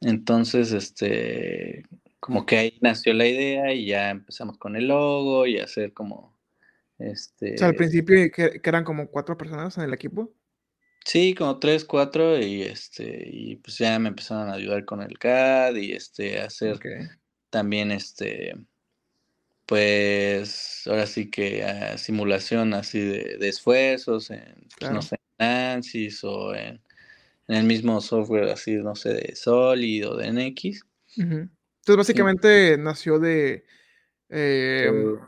[0.00, 1.84] Entonces, este,
[2.20, 6.38] como que ahí nació la idea y ya empezamos con el logo y hacer como
[6.98, 7.54] este.
[7.54, 10.32] O sea, al principio que, eran como cuatro personas en el equipo.
[11.04, 15.18] Sí, como tres, cuatro, y este, y pues ya me empezaron a ayudar con el
[15.18, 16.78] CAD y este, hacer
[17.48, 18.54] también este,
[19.70, 26.24] pues ahora sí que ah, simulación así de, esfuerzos en, pues, no sé, en ANSYS
[26.24, 26.82] o en,
[27.46, 30.84] el mismo software así, no sé, de Solid o de NX.
[31.16, 33.64] Entonces, básicamente nació de,
[34.28, 35.18] em,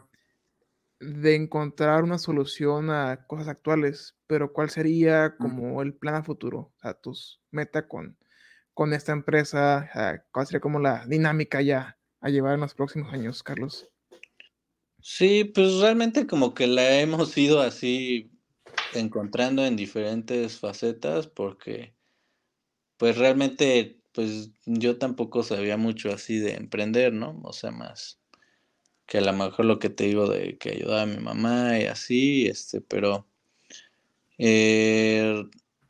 [0.98, 6.58] de encontrar una solución a cosas actuales, pero ¿cuál sería como el plan a futuro?
[6.58, 8.18] O sea, tus meta con,
[8.74, 13.44] con esta empresa, ¿cuál sería como la dinámica ya a llevar en los próximos años,
[13.44, 13.91] Carlos?
[15.04, 18.30] Sí, pues realmente como que la hemos ido así
[18.94, 21.94] encontrando en diferentes facetas porque
[22.96, 27.40] pues realmente pues yo tampoco sabía mucho así de emprender, ¿no?
[27.44, 28.20] O sea, más
[29.06, 31.86] que a lo mejor lo que te digo de que ayudaba a mi mamá y
[31.86, 33.28] así, este, pero,
[34.38, 35.44] eh,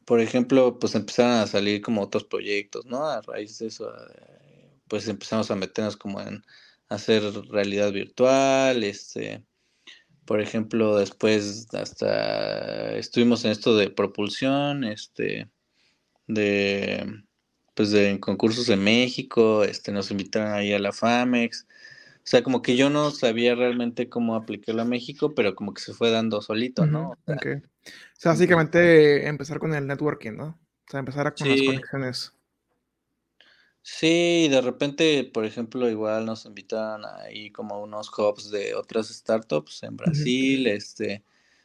[0.04, 3.06] por ejemplo, pues empezaron a salir como otros proyectos, ¿no?
[3.06, 6.42] A raíz de eso, eh, pues empezamos a meternos como en
[6.94, 9.44] hacer realidad virtual, este,
[10.24, 15.48] por ejemplo, después hasta estuvimos en esto de propulsión, este,
[16.26, 17.22] de
[17.74, 21.66] pues de concursos en México, este, nos invitaron ahí a la FAMEX.
[22.18, 25.82] O sea, como que yo no sabía realmente cómo aplicarlo a México, pero como que
[25.82, 27.10] se fue dando solito, ¿no?
[27.10, 27.60] O sea, o
[28.16, 30.60] sea básicamente empezar con el networking, ¿no?
[30.86, 32.32] O sea, empezar con las conexiones.
[33.82, 39.82] Sí, de repente, por ejemplo, igual nos invitaron ahí como unos hubs de otras startups
[39.82, 41.24] en Brasil, este,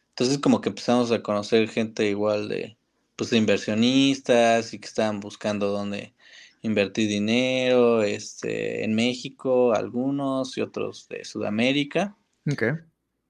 [0.10, 2.76] entonces como que empezamos a conocer gente igual de,
[3.16, 6.16] pues de inversionistas y que estaban buscando dónde
[6.64, 12.18] invertir dinero, este, en México, algunos y otros de Sudamérica.
[12.52, 12.72] Okay.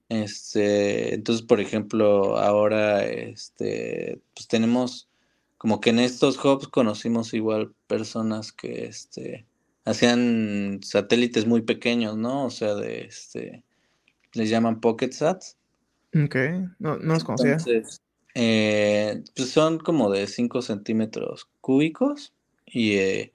[0.08, 5.10] Este, entonces, por ejemplo, ahora, este, pues tenemos
[5.58, 9.46] como que en estos hubs conocimos igual personas que, este,
[9.86, 12.46] hacían satélites muy pequeños, ¿no?
[12.46, 13.64] O sea, de, este,
[14.34, 15.58] les llaman pocket sats.
[16.14, 16.36] Ok,
[16.80, 17.58] no, no los conocía.
[18.40, 22.34] Eh, pues son como de 5 centímetros cúbicos
[22.68, 23.32] y eh,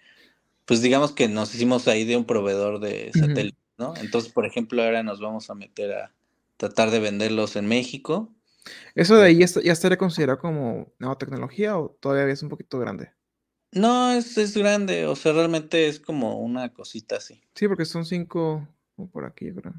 [0.65, 3.95] pues digamos que nos hicimos ahí de un proveedor de satélites, ¿no?
[3.97, 6.13] Entonces, por ejemplo, ahora nos vamos a meter a
[6.57, 8.31] tratar de venderlos en México.
[8.95, 13.11] ¿Eso de ahí ya estaría considerado como nueva tecnología o todavía es un poquito grande?
[13.73, 17.43] No, es, es grande, o sea, realmente es como una cosita así.
[17.55, 18.69] Sí, porque son cinco
[19.13, 19.75] por aquí, ¿verdad?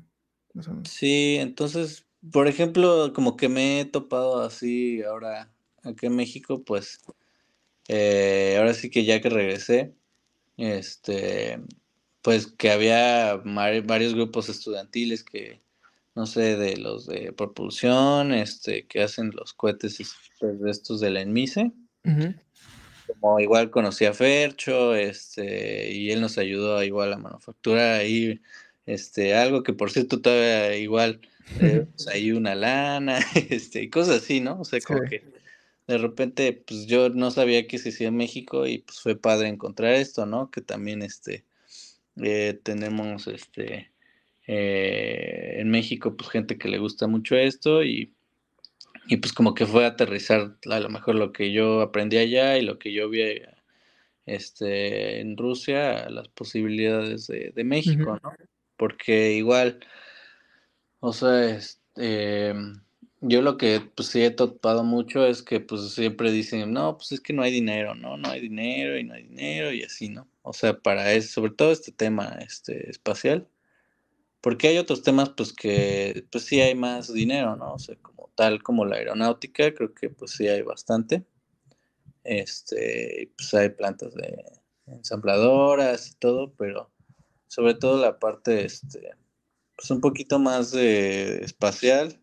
[0.84, 5.52] Sí, entonces por ejemplo, como que me he topado así ahora
[5.84, 7.02] aquí en México, pues
[7.88, 9.94] eh, ahora sí que ya que regresé,
[10.58, 11.62] este,
[12.22, 15.62] pues que había varios grupos estudiantiles que,
[16.16, 20.00] no sé, de los de propulsión, este, que hacen los cohetes
[20.40, 21.72] pues, de estos de la ENMISE.
[23.20, 28.42] Como igual conocí a Fercho, este, y él nos ayudó a igual a manufacturar ahí,
[28.86, 31.22] este, algo que por cierto todavía igual
[31.60, 34.60] eh, pues, ahí una lana, este, y cosas así, ¿no?
[34.60, 35.24] O sea, como que
[35.88, 39.50] de repente, pues yo no sabía que se hacía en México y pues fue padre
[39.50, 40.50] encontrar esto, ¿no?
[40.50, 41.46] Que también, este,
[42.22, 43.92] eh, tenemos, este,
[44.48, 48.14] eh, en México, pues gente que le gusta mucho esto y,
[49.08, 52.58] y pues como que fue a aterrizar a lo mejor lo que yo aprendí allá
[52.58, 53.42] y lo que yo vi
[54.26, 58.34] este, en Rusia, las posibilidades de, de México, ¿no?
[58.78, 59.80] Porque igual
[61.06, 62.54] o sea, este,
[63.20, 67.12] yo lo que pues sí he topado mucho es que pues siempre dicen, no, pues
[67.12, 68.16] es que no hay dinero, ¿no?
[68.16, 70.30] No hay dinero y no hay dinero y así, ¿no?
[70.44, 73.50] O sea, para eso, sobre todo este tema este, espacial,
[74.44, 77.76] porque hay otros temas pues que pues sí hay más dinero, ¿no?
[77.76, 81.26] O sea, como tal como la aeronáutica, creo que pues sí hay bastante.
[82.26, 84.44] Este, pues hay plantas de
[84.88, 86.92] ensambladoras y todo, pero
[87.48, 89.12] sobre todo la parte, este,
[89.78, 92.20] pues un poquito más de espacial.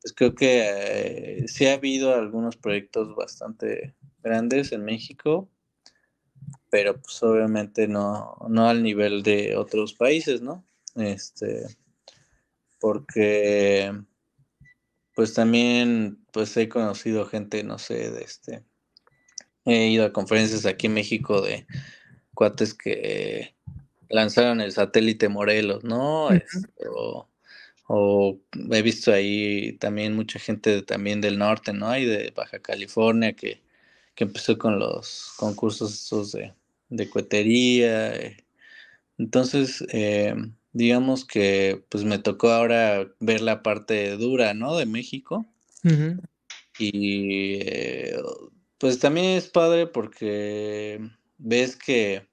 [0.00, 5.50] Pues creo que eh, sí ha habido algunos proyectos bastante grandes en México,
[6.70, 10.64] pero pues obviamente no, no al nivel de otros países, ¿no?
[10.96, 11.66] Este,
[12.80, 13.92] porque
[15.14, 18.62] pues también pues he conocido gente, no sé, de este,
[19.64, 21.66] he ido a conferencias aquí en México de
[22.34, 23.54] cuates que
[24.08, 26.30] lanzaron el satélite Morelos, ¿no?
[26.30, 26.86] Este,
[27.88, 28.40] o,
[28.72, 31.96] he visto ahí también mucha gente también del norte, ¿no?
[31.96, 33.62] Y de Baja California que,
[34.16, 36.54] empezó con los concursos estos de,
[36.88, 38.14] de cuetería.
[38.16, 38.36] Eh.
[39.18, 40.34] Entonces, eh,
[40.76, 44.76] digamos que pues me tocó ahora ver la parte dura, ¿no?
[44.76, 45.46] De México.
[46.78, 48.16] Y eh,
[48.76, 51.00] pues también es padre porque
[51.38, 52.28] ves que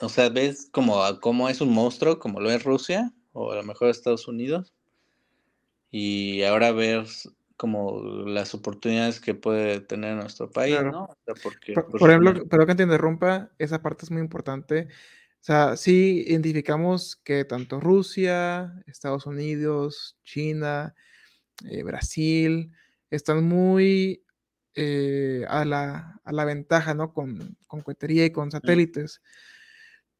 [0.00, 3.62] o sea, ves como, como es un monstruo, como lo es Rusia, o a lo
[3.62, 4.74] mejor Estados Unidos,
[5.92, 7.06] y ahora ver
[7.56, 11.08] como las oportunidades que puede tener nuestro país, ¿no?
[11.42, 14.88] porque, por, pues, ejemplo, pero que te interrumpa, esa parte es muy importante.
[15.44, 20.94] O sea, sí identificamos que tanto Rusia, Estados Unidos, China,
[21.70, 22.72] eh, Brasil,
[23.10, 24.24] están muy
[24.74, 27.12] eh, a, la, a, la, ventaja, ¿no?
[27.12, 29.20] Con, con cohetería y con satélites.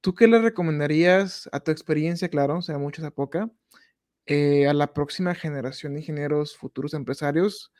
[0.03, 3.51] ¿Tú qué le recomendarías a tu experiencia, claro, sea o sea poca,
[4.27, 7.73] eh, a la próxima generación de ingenieros futuros empresarios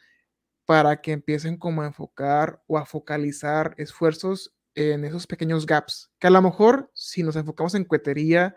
[0.65, 6.11] para que empiecen como a enfocar o a focalizar esfuerzos en esos pequeños gaps?
[6.19, 8.57] Que a lo mejor, si nos enfocamos en cuetería,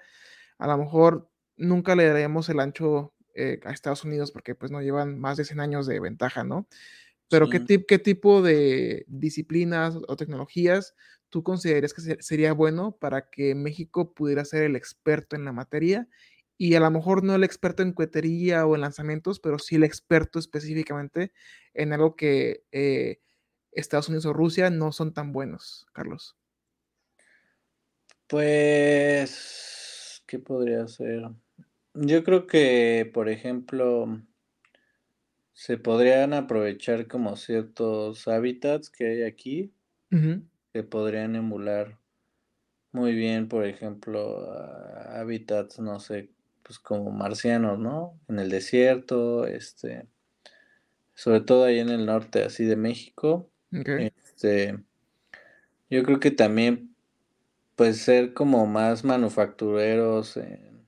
[0.57, 4.81] a lo mejor nunca le daremos el ancho eh, a Estados Unidos porque pues no
[4.81, 6.67] llevan más de 100 años de ventaja, ¿no?
[7.29, 10.95] Pero ¿qué, ¿qué tipo de disciplinas o tecnologías
[11.29, 16.07] tú considerarías que sería bueno para que México pudiera ser el experto en la materia
[16.57, 19.83] y a lo mejor no el experto en cohetería o en lanzamientos, pero sí el
[19.83, 21.31] experto específicamente
[21.73, 23.19] en algo que eh,
[23.71, 26.35] Estados Unidos o Rusia no son tan buenos, Carlos?
[28.27, 31.29] Pues, ¿qué podría ser?
[31.93, 34.21] Yo creo que, por ejemplo,
[35.53, 39.73] se podrían aprovechar como ciertos hábitats que hay aquí
[40.71, 41.97] que podrían emular
[42.91, 44.51] muy bien, por ejemplo,
[45.09, 46.29] hábitats, no sé,
[46.63, 48.19] pues como marcianos, ¿no?
[48.27, 50.07] En el desierto, este,
[51.13, 53.49] sobre todo ahí en el norte, así de México.
[53.71, 54.77] Este,
[55.89, 56.95] yo creo que también,
[57.75, 60.85] pues ser como más manufactureros en,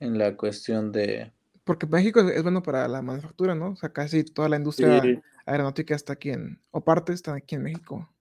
[0.00, 1.32] en la cuestión de...
[1.64, 3.70] Porque México es bueno para la manufactura, ¿no?
[3.70, 5.02] O sea, casi toda la industria
[5.46, 8.12] aeronáutica está aquí en, o parte está aquí en México.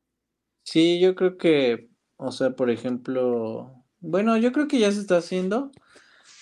[0.64, 5.18] Sí, yo creo que, o sea, por ejemplo, bueno, yo creo que ya se está
[5.18, 5.72] haciendo.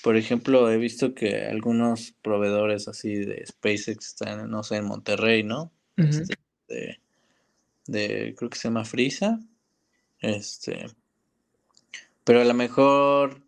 [0.04, 5.44] Por ejemplo, he visto que algunos proveedores así de SpaceX están, no sé, en Monterrey,
[5.44, 5.72] ¿no?
[5.96, 6.36] Este,
[6.68, 7.00] de,
[7.88, 9.40] creo que se llama Frisa.
[10.20, 10.88] Este,
[12.24, 13.42] pero a lo mejor,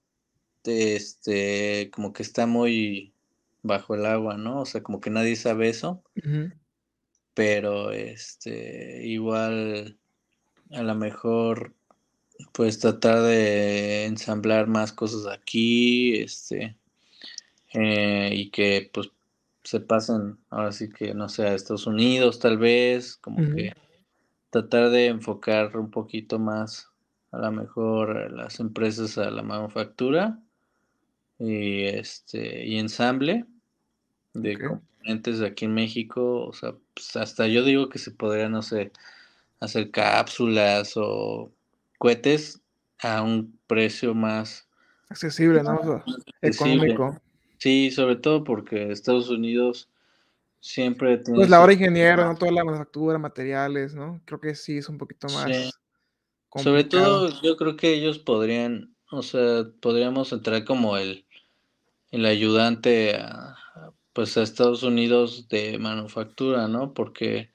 [0.64, 3.14] este, como que está muy
[3.62, 4.62] bajo el agua, ¿no?
[4.62, 6.04] O sea, como que nadie sabe eso.
[7.34, 9.98] Pero, este, igual
[10.72, 11.74] a lo mejor
[12.54, 16.78] pues tratar de ensamblar más cosas aquí, este,
[17.74, 19.12] eh, y que pues
[19.64, 23.74] se pasen, ahora sí que no sé, a Estados Unidos tal vez, como que
[24.50, 26.90] tratar de enfocar un poquito más
[27.32, 30.40] a lo mejor las empresas a la manufactura
[31.38, 33.46] y este y ensamble
[34.34, 38.62] de componentes aquí en México, o sea, pues hasta yo digo que se podría, no
[38.62, 38.92] sé,
[39.60, 41.52] hacer cápsulas o
[41.98, 42.62] cohetes
[43.02, 44.68] a un precio más
[45.10, 46.04] accesible, ¿no?
[46.42, 47.20] económico.
[47.58, 49.89] Sí, sobre todo porque Estados Unidos
[50.60, 51.40] siempre tiene...
[51.40, 52.36] Pues la hora ingeniero, ¿no?
[52.36, 54.22] Toda la manufactura, materiales, ¿no?
[54.26, 55.72] Creo que sí es un poquito más...
[56.56, 61.26] Sobre todo yo creo que ellos podrían, o sea, podríamos entrar como el,
[62.10, 63.56] el ayudante a,
[64.14, 66.94] pues a Estados Unidos de manufactura, ¿no?
[66.94, 67.52] Porque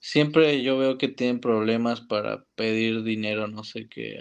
[0.00, 4.20] siempre yo veo que tienen problemas para pedir dinero, no sé qué,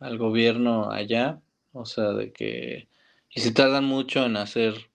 [0.00, 1.40] al gobierno allá,
[1.72, 2.88] o sea, de que,
[3.30, 4.87] y se tardan mucho en hacer,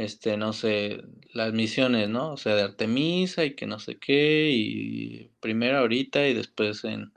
[0.00, 2.32] este, no sé, las misiones, ¿no?
[2.32, 7.12] O sea, de Artemisa y que no sé qué, y primero ahorita y después en,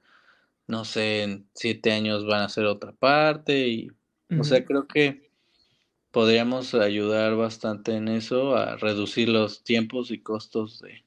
[0.68, 3.92] no sé, en siete años van a hacer otra parte, y,
[4.38, 5.30] o sea, creo que
[6.12, 11.04] podríamos ayudar bastante en eso, a reducir los tiempos y costos de...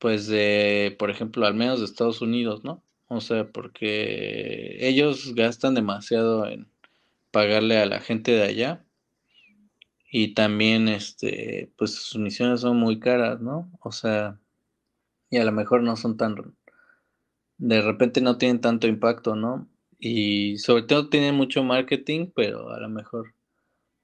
[0.00, 2.82] pues de, por ejemplo, al menos de Estados Unidos, ¿no?
[3.08, 6.66] O sea, porque ellos gastan demasiado en
[7.30, 8.84] pagarle a la gente de allá
[10.10, 13.70] y también, este, pues sus misiones son muy caras, ¿no?
[13.80, 14.40] O sea,
[15.30, 16.34] y a lo mejor no son tan,
[17.58, 19.68] de repente no tienen tanto impacto, ¿no?
[20.00, 23.34] Y sobre todo tienen mucho marketing, pero a lo mejor,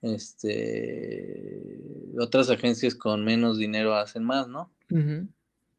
[0.02, 1.80] este,
[2.20, 4.70] otras agencias con menos dinero hacen más, ¿no?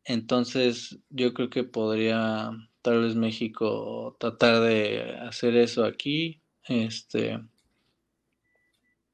[0.03, 2.51] Entonces, yo creo que podría
[2.81, 7.39] tal vez México tratar de hacer eso aquí, este,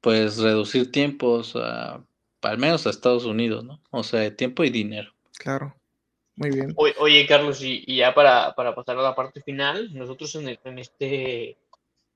[0.04, 2.04] pues reducir tiempos a,
[2.42, 3.80] al menos a Estados Unidos, ¿no?
[3.90, 5.14] O sea, tiempo y dinero.
[5.38, 5.74] Claro,
[6.36, 6.74] muy bien.
[6.76, 11.56] Oye, Carlos, y, ya para, pasar a la parte final, nosotros en, en, este, en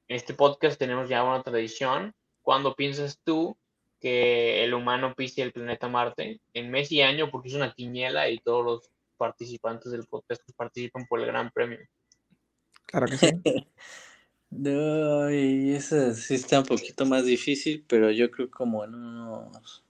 [0.06, 2.14] este podcast tenemos ya una tradición.
[2.42, 3.56] ¿Cuándo piensas tú
[3.98, 6.42] que el humano pise el planeta Marte?
[6.52, 11.06] En mes y año, porque es una quiniela y todos los participantes del podcast participan
[11.06, 11.78] por el Gran Premio.
[12.84, 13.30] Claro que sí.
[14.50, 19.84] No, y esa sí está un poquito más difícil, pero yo creo como en unos...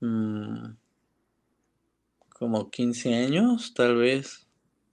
[0.00, 0.74] Mm,
[2.28, 4.46] como 15 años, tal vez.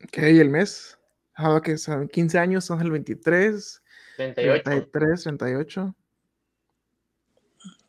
[0.03, 0.97] Ok, el mes.
[1.35, 3.83] Ah, que son 15 años, son el 23,
[4.15, 4.63] 38.
[4.63, 5.95] 33, 38.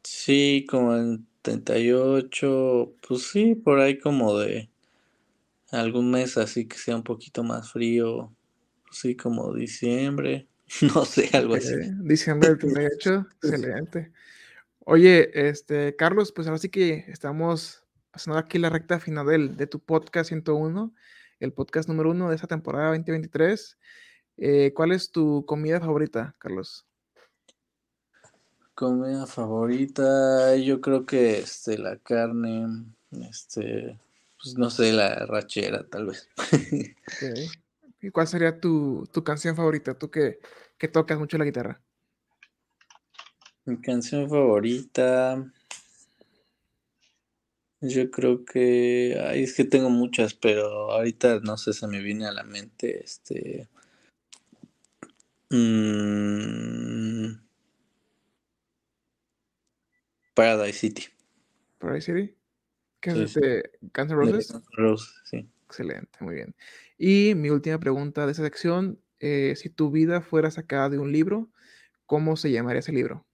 [0.03, 4.68] Sí, como en 38, pues sí, por ahí como de
[5.70, 8.36] algún mes así que sea un poquito más frío
[8.99, 10.49] Sí, como diciembre,
[10.94, 11.74] no sé, algo así.
[12.01, 14.11] Diciembre del 38, excelente.
[14.86, 19.66] Oye, este, Carlos, pues ahora sí que estamos pasando aquí la recta final del, de
[19.66, 20.94] tu podcast 101,
[21.40, 23.76] el podcast número uno de esta temporada 2023.
[24.38, 26.86] Eh, ¿Cuál es tu comida favorita, Carlos?
[28.74, 32.86] Comida favorita, yo creo que este, la carne,
[33.28, 33.99] este,
[34.42, 36.30] pues no sé, la rachera, tal vez.
[37.18, 37.47] Okay.
[38.01, 39.94] ¿Y cuál sería tu, canción favorita?
[39.94, 40.38] Tú que,
[40.92, 41.80] tocas mucho la guitarra.
[43.64, 45.44] Mi canción favorita.
[47.80, 49.20] Yo creo que.
[49.20, 53.05] Ay, es que tengo muchas, pero ahorita no sé, se me viene a la mente.
[53.05, 53.68] Este.
[55.51, 57.38] Mm,
[60.34, 61.07] Paradise City.
[61.78, 62.36] Paradise City.
[63.01, 63.70] ¿Qué es este?
[63.94, 64.53] Guns Roses?
[64.76, 65.49] Roses, sí.
[65.66, 66.55] Excelente, muy bien.
[66.99, 71.12] Y mi última pregunta de esa sección, eh, si tu vida fuera sacada de un
[71.12, 71.51] libro,
[72.07, 73.26] ¿cómo se llamaría ese libro?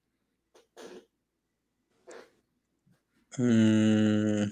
[3.39, 4.45] Mm.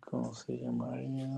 [0.00, 1.28] ¿Cómo se llamaría?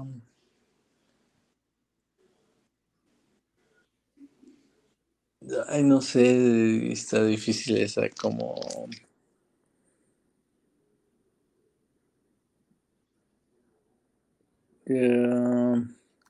[5.69, 8.55] Ay, no sé, está difícil esa como...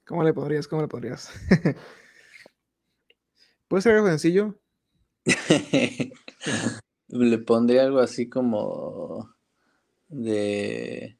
[0.04, 0.66] ¿Cómo le podrías?
[0.66, 1.30] ¿Cómo le podrías?
[3.68, 4.58] ¿Puede ser algo sencillo?
[7.08, 9.34] le pondría algo así como
[10.08, 11.18] de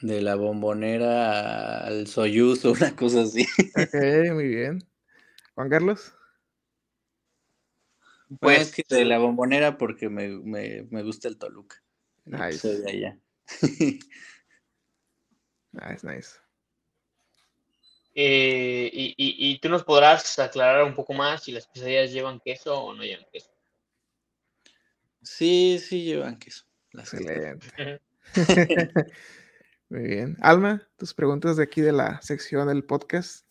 [0.00, 3.46] de la bombonera al Soyuz o una cosa así.
[3.76, 4.78] Ok, muy bien.
[5.54, 6.14] Juan Carlos.
[8.40, 11.76] Pues, que de la bombonera porque me, me, gusta el Toluca.
[12.24, 12.58] Nice.
[12.58, 13.18] Soy de allá.
[15.72, 16.42] Nice, nice.
[18.14, 22.94] Eh, y, tú nos podrás aclarar un poco más si las quesadillas llevan queso o
[22.94, 23.50] no llevan queso.
[25.22, 26.64] Sí, sí llevan queso.
[26.92, 28.00] Excelente.
[29.88, 30.36] Muy bien.
[30.40, 33.46] Alma, tus preguntas de aquí de la sección del podcast.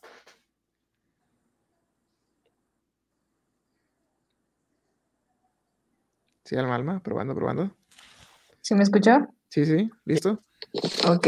[6.46, 7.76] Sí, Alma, Alma, probando, probando.
[8.62, 9.28] ¿Sí me escuchó?
[9.52, 10.42] Sí, sí, listo.
[11.10, 11.28] Ok,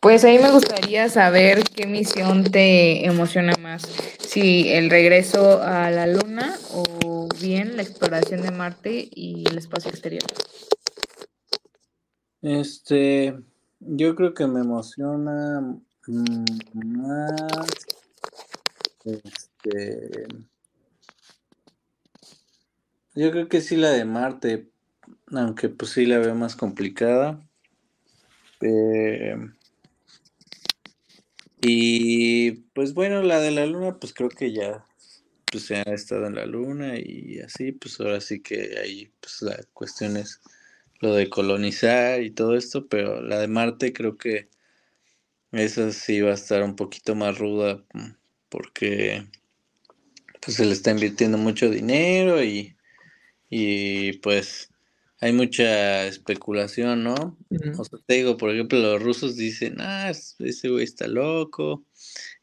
[0.00, 3.82] pues ahí me gustaría saber qué misión te emociona más,
[4.18, 9.90] si el regreso a la Luna o bien la exploración de Marte y el espacio
[9.90, 10.22] exterior.
[12.40, 13.38] Este,
[13.80, 15.76] yo creo que me emociona
[16.72, 17.50] más,
[19.04, 20.28] este,
[23.14, 24.70] yo creo que sí la de Marte,
[25.30, 27.46] aunque pues sí la veo más complicada.
[28.60, 29.36] Eh,
[31.62, 34.86] y pues bueno, la de la luna, pues creo que ya
[35.50, 39.42] pues se ha estado en la luna y así, pues ahora sí que ahí pues
[39.42, 40.40] la cuestión es
[41.00, 44.48] lo de colonizar y todo esto, pero la de Marte creo que
[45.52, 47.82] esa sí va a estar un poquito más ruda
[48.48, 49.26] porque
[50.40, 52.76] pues se le está invirtiendo mucho dinero y,
[53.50, 54.69] y pues
[55.20, 57.36] hay mucha especulación, ¿no?
[57.78, 61.84] O sea, te digo, por ejemplo, los rusos dicen, ah, ese güey está loco,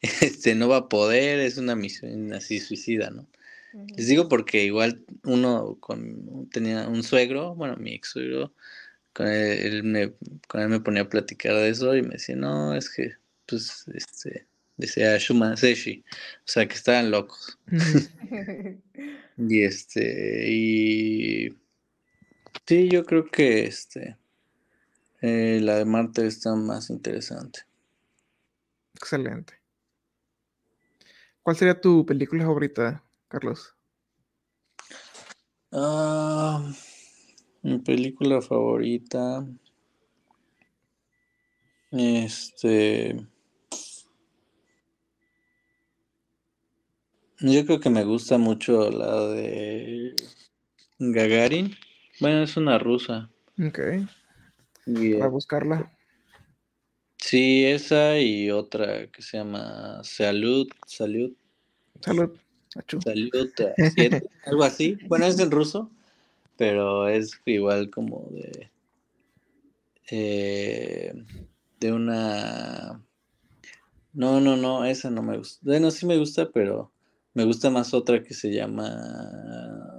[0.00, 3.28] este no va a poder, es una misión así suicida, ¿no?
[3.96, 8.54] Les digo porque igual uno con tenía un suegro, bueno, mi ex suegro,
[9.12, 10.12] con él, me,
[10.46, 13.12] con él me ponía a platicar de eso y me decía, no, es que,
[13.46, 14.46] pues, este,
[14.76, 17.58] decía Shuma Seshi, o sea, que estaban locos.
[19.36, 21.56] y este, y
[22.68, 24.18] sí, yo creo que este,
[25.22, 27.60] eh, la de Marte está más interesante.
[28.94, 29.54] Excelente.
[31.42, 33.74] ¿Cuál sería tu película favorita, Carlos?
[35.72, 36.70] Ah,
[37.62, 39.46] mi película favorita.
[41.90, 43.26] Este.
[47.40, 50.14] Yo creo que me gusta mucho la de
[50.98, 51.74] Gagarin.
[52.20, 53.30] Bueno, es una rusa.
[53.58, 53.78] Ok.
[54.84, 55.92] Para eh, buscarla.
[57.18, 60.68] Sí, esa y otra que se llama Salud.
[60.86, 61.32] Salud.
[62.00, 62.30] Salud.
[63.02, 63.30] Salud.
[64.46, 64.98] algo así.
[65.08, 65.90] Bueno, es en ruso,
[66.56, 68.70] pero es igual como de.
[70.10, 71.12] Eh,
[71.80, 73.02] de una.
[74.12, 75.60] No, no, no, esa no me gusta.
[75.62, 76.92] Bueno, sí me gusta, pero
[77.34, 79.97] me gusta más otra que se llama.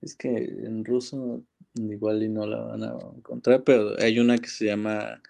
[0.00, 1.42] Es que en ruso
[1.74, 5.20] igual y no la van a encontrar, pero hay una que se llama.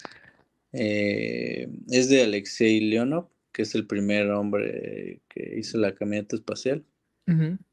[0.72, 6.84] Eh, es de Alexei Leonov, que es el primer hombre que hizo la camioneta espacial.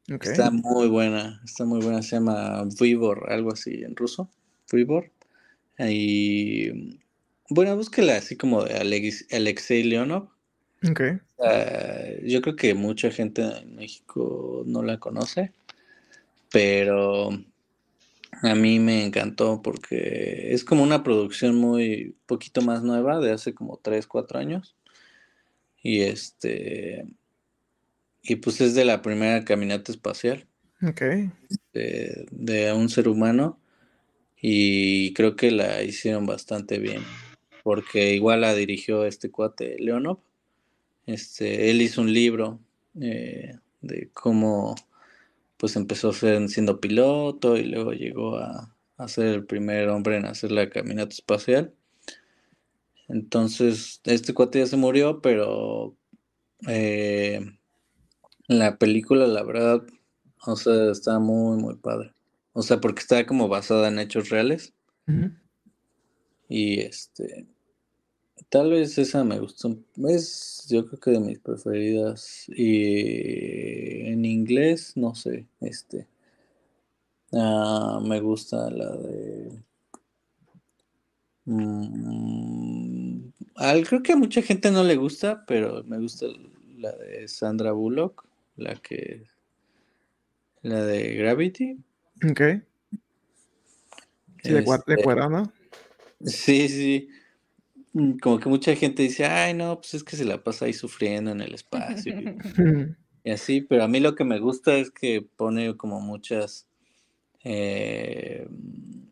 [0.08, 2.02] Está muy buena, está muy buena.
[2.02, 4.30] Se llama Vivor, algo así en ruso.
[4.72, 5.12] Vivor.
[5.80, 7.00] Y
[7.50, 8.76] bueno, búsquela así como de
[9.32, 10.30] Alexei Leonov.
[10.90, 11.20] Okay.
[12.24, 15.52] yo creo que mucha gente en México no la conoce,
[16.52, 17.30] pero
[18.42, 23.54] a mí me encantó porque es como una producción muy poquito más nueva, de hace
[23.54, 24.76] como 3, 4 años.
[25.84, 27.06] Y este.
[28.24, 30.48] Y pues es de la primera caminata espacial.
[30.82, 31.02] Ok.
[31.74, 33.60] De, de un ser humano.
[34.40, 37.04] Y creo que la hicieron bastante bien.
[37.64, 40.20] Porque igual la dirigió este cuate Leonov.
[41.06, 42.60] Este, él hizo un libro
[43.00, 44.76] eh, de cómo
[45.58, 50.52] pues empezó siendo piloto y luego llegó a, a, ser el primer hombre en hacer
[50.52, 51.74] la caminata espacial.
[53.08, 55.96] Entonces, este cuate ya se murió, pero
[56.68, 57.42] eh,
[58.48, 59.84] la película, la verdad,
[60.46, 62.14] o sea, está muy, muy padre.
[62.54, 64.74] O sea, porque está como basada en hechos reales.
[66.48, 67.48] Y este,
[68.50, 69.78] tal vez esa me gustó.
[70.10, 72.46] Es, yo creo que de mis preferidas.
[72.50, 76.08] Y en inglés, no sé, este.
[77.34, 79.64] Ah, me gusta la de.
[81.46, 83.30] Mm,
[83.88, 86.28] creo que a mucha gente no le gusta, pero me gusta
[86.78, 88.26] la de Sandra Bullock,
[88.58, 89.24] la que.
[90.62, 91.78] La de Gravity.
[92.30, 92.42] Ok.
[94.44, 94.98] Sí, de, este,
[96.26, 97.10] Sí, sí.
[97.94, 100.74] Mm, como que mucha gente dice, ay, no, pues es que se la pasa ahí
[100.74, 102.16] sufriendo en el espacio.
[103.24, 106.68] y así, pero a mí lo que me gusta es que pone como muchas,
[107.44, 108.48] eh,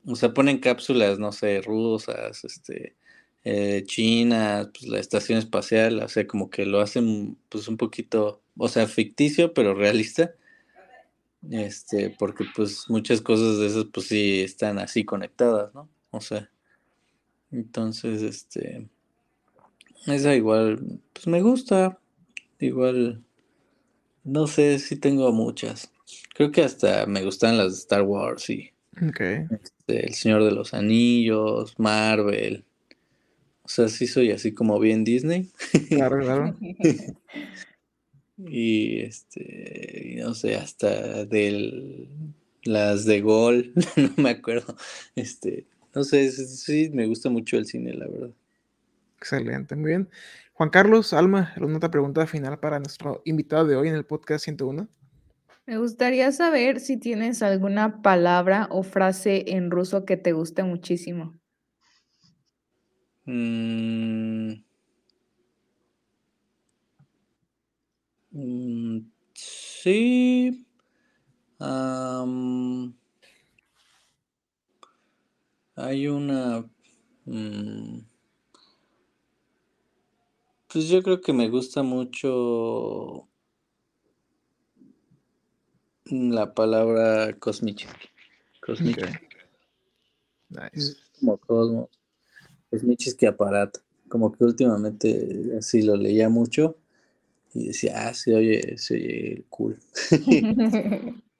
[0.06, 2.96] o sea, ponen cápsulas, no sé, rusas, este,
[3.44, 8.42] eh, chinas, pues la estación espacial, o sea, como que lo hacen pues un poquito,
[8.58, 10.34] o sea, ficticio, pero realista.
[11.50, 15.90] Este, porque pues muchas cosas de esas pues sí están así conectadas, ¿no?
[16.12, 16.50] O sea,
[17.52, 18.88] entonces, este,
[20.06, 22.00] esa igual, pues me gusta,
[22.60, 23.24] igual,
[24.24, 25.92] no sé si tengo muchas.
[26.36, 28.72] Creo que hasta me gustan las de Star Wars y
[29.02, 32.64] este, El Señor de los Anillos, Marvel.
[33.64, 35.50] O sea, sí soy así como bien Disney.
[35.90, 36.56] Claro, claro.
[38.38, 42.08] y este, no sé, hasta de
[42.64, 44.76] las de Gol, no me acuerdo.
[45.16, 48.32] Este, no sé, sí, me gusta mucho el cine, la verdad.
[49.18, 50.10] Excelente, muy bien.
[50.54, 54.44] Juan Carlos, Alma, ¿alguna otra pregunta final para nuestro invitado de hoy en el podcast
[54.46, 54.88] 101?
[55.66, 61.40] Me gustaría saber si tienes alguna palabra o frase en ruso que te guste muchísimo.
[63.26, 64.64] Mm.
[68.32, 70.66] Mm, sí.
[75.80, 76.70] Hay una...
[77.26, 78.00] Mm,
[80.72, 83.28] pues yo creo que me gusta mucho...
[86.12, 87.88] la palabra cosmic.
[88.62, 88.98] Cosmic.
[88.98, 89.10] Ok.
[90.50, 90.98] Nice.
[91.20, 91.90] Como cosmos.
[92.70, 93.80] Cosmic que aparato.
[94.10, 96.78] Como que últimamente así lo leía mucho
[97.54, 99.78] y decía, ah, se oye, se oye cool.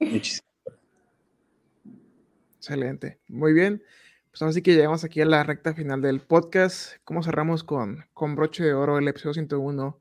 [2.60, 3.18] Excelente.
[3.28, 3.82] Muy bien.
[4.30, 6.96] Pues ahora sí que llegamos aquí a la recta final del podcast.
[7.02, 10.00] ¿Cómo cerramos con, con broche de oro el episodio 101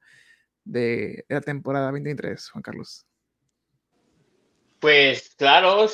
[0.66, 3.06] de, de la temporada 2023, Juan Carlos?
[4.80, 5.88] Pues claro,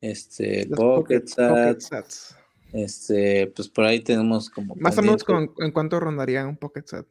[0.01, 2.35] este Pocket Pocket Sats,
[2.73, 6.85] este pues por ahí tenemos como Más o menos con, en cuánto rondaría un Pocket
[6.85, 7.05] Sat.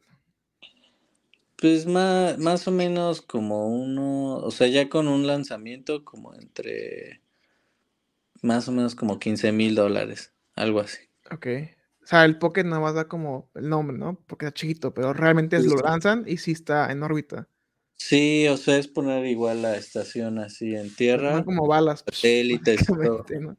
[1.59, 7.21] Pues más, más o menos como uno, o sea, ya con un lanzamiento como entre
[8.43, 10.99] más o menos como 15 mil dólares, algo así.
[11.31, 11.47] Ok.
[12.03, 14.23] O sea, el Pocket nada más da como el nombre, ¿no?
[14.27, 17.49] Porque es chiquito, pero realmente Sí, lo lanzan y sí está en órbita.
[17.97, 22.03] Sí, o sea, es poner igual la estación así en Son tierra, como balas.
[22.05, 23.57] satélites básicamente, ¿no?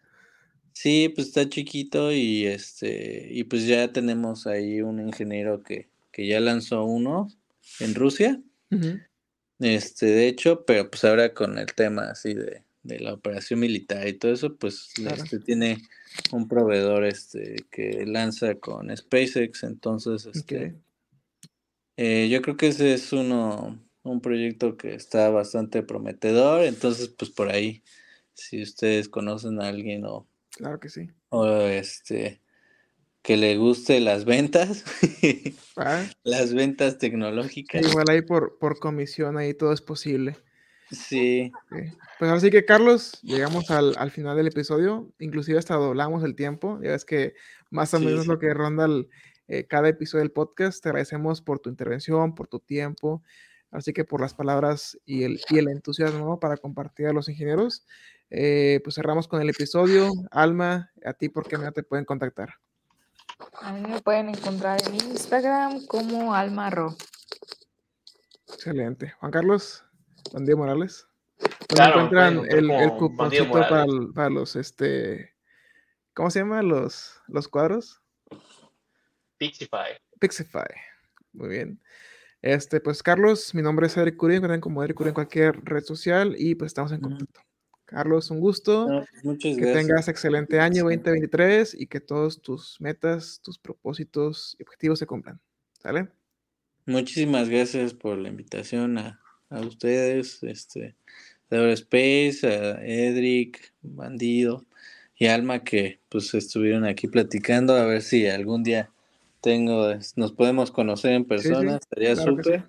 [0.72, 6.26] Sí, pues está chiquito y este, y pues ya tenemos ahí un ingeniero que, que
[6.28, 7.28] ya lanzó uno
[7.80, 8.40] en Rusia.
[9.58, 14.08] Este, de hecho, pero pues ahora con el tema así de, de la operación militar
[14.08, 15.22] y todo eso, pues Claro.
[15.22, 15.78] este tiene
[16.32, 20.74] un proveedor este que lanza con SpaceX, entonces este
[21.96, 27.30] eh, yo creo que ese es uno un proyecto que está bastante prometedor, entonces pues
[27.30, 27.82] por ahí
[28.34, 31.08] si ustedes conocen a alguien o, Claro que sí.
[31.28, 32.40] o este
[33.22, 34.84] que le guste las ventas,
[35.76, 37.86] Ah, las ventas tecnológicas.
[37.86, 40.36] igual ahí por, por comisión ahí todo es posible.
[40.90, 41.52] Sí.
[42.18, 46.78] Pues así que Carlos, llegamos al, al final del episodio, inclusive hasta doblamos el tiempo,
[46.82, 47.34] ya ves que
[47.70, 48.28] más o Sí, menos sí.
[48.28, 49.08] lo que ronda el,
[49.48, 53.22] eh, cada episodio del podcast, te agradecemos por tu intervención, por tu tiempo,
[53.70, 57.84] así que por las palabras y el, y el entusiasmo para compartir a los ingenieros.
[58.30, 60.10] Eh, pues cerramos con el episodio.
[60.30, 62.54] Alma, a ti, ¿por qué me te pueden contactar?
[63.62, 66.94] A mí me pueden encontrar en Instagram como Almarro.
[68.52, 69.14] Excelente.
[69.20, 69.84] Juan Carlos,
[70.32, 71.06] Bandido Morales.
[71.38, 75.34] ¿Dónde Claro, encuentran el, el cuponcito para, los, este,
[76.14, 76.62] ¿cómo se llama?
[76.62, 78.00] Los, los cuadros.
[79.36, 79.92] Pixify.
[80.18, 80.66] Pixify.
[81.32, 81.80] Muy bien.
[82.42, 85.60] Este, pues Carlos, mi nombre es Eric Curie, me encuentran como Eric Curie en cualquier
[85.64, 87.40] red social y pues estamos en contacto.
[87.84, 88.86] Carlos, un gusto.
[88.86, 89.86] no, muchas Que gracias.
[89.86, 95.40] tengas excelente año 2023 y que todos tus metas, tus propósitos y objetivos se cumplan.
[95.80, 96.08] ¿Sale?
[96.86, 100.94] Muchísimas gracias por la invitación a, a ustedes, este,
[101.50, 104.64] Space, a Edric, Bandido
[105.16, 108.90] y Alma que pues estuvieron aquí platicando a ver si algún día
[109.40, 112.42] tengo, nos podemos conocer en sí, persona, estaría claro sí.
[112.42, 112.64] súper,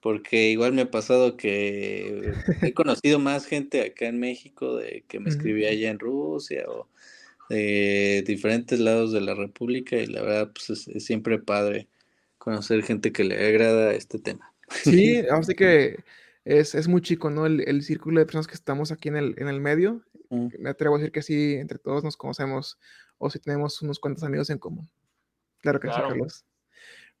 [0.00, 5.20] porque igual me ha pasado que he conocido más gente acá en México de que
[5.20, 6.88] me escribía allá en Rusia o
[7.48, 11.88] de diferentes lados de la República y la verdad pues es, es siempre padre
[12.38, 14.51] conocer gente que le agrada este tema.
[14.82, 16.02] Sí, así que
[16.44, 17.46] es, es muy chico, ¿no?
[17.46, 20.02] El, el círculo de personas que estamos aquí en el, en el medio.
[20.30, 20.48] Mm.
[20.58, 22.78] Me atrevo a decir que sí, entre todos nos conocemos
[23.18, 24.90] o si tenemos unos cuantos amigos en común.
[25.60, 26.08] Claro que sí, Claro.
[26.08, 26.44] Carlos.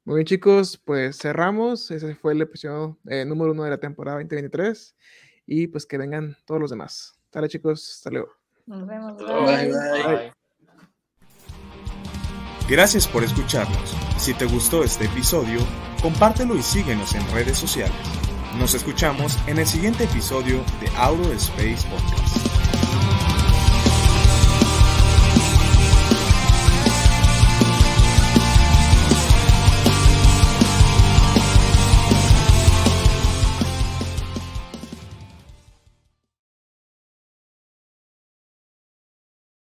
[0.04, 1.90] Muy bien, chicos, pues cerramos.
[1.92, 4.96] Ese fue el episodio eh, número uno de la temporada 2023.
[5.46, 7.20] Y pues que vengan todos los demás.
[7.30, 8.32] Dale, chicos, hasta luego.
[8.66, 9.16] Nos vemos.
[9.18, 9.68] Bye, bye.
[9.68, 10.16] bye.
[10.16, 10.41] Bye.
[12.68, 13.94] Gracias por escucharnos.
[14.16, 15.60] Si te gustó este episodio,
[16.00, 17.92] compártelo y síguenos en redes sociales.
[18.58, 22.41] Nos escuchamos en el siguiente episodio de Auto Space Podcast.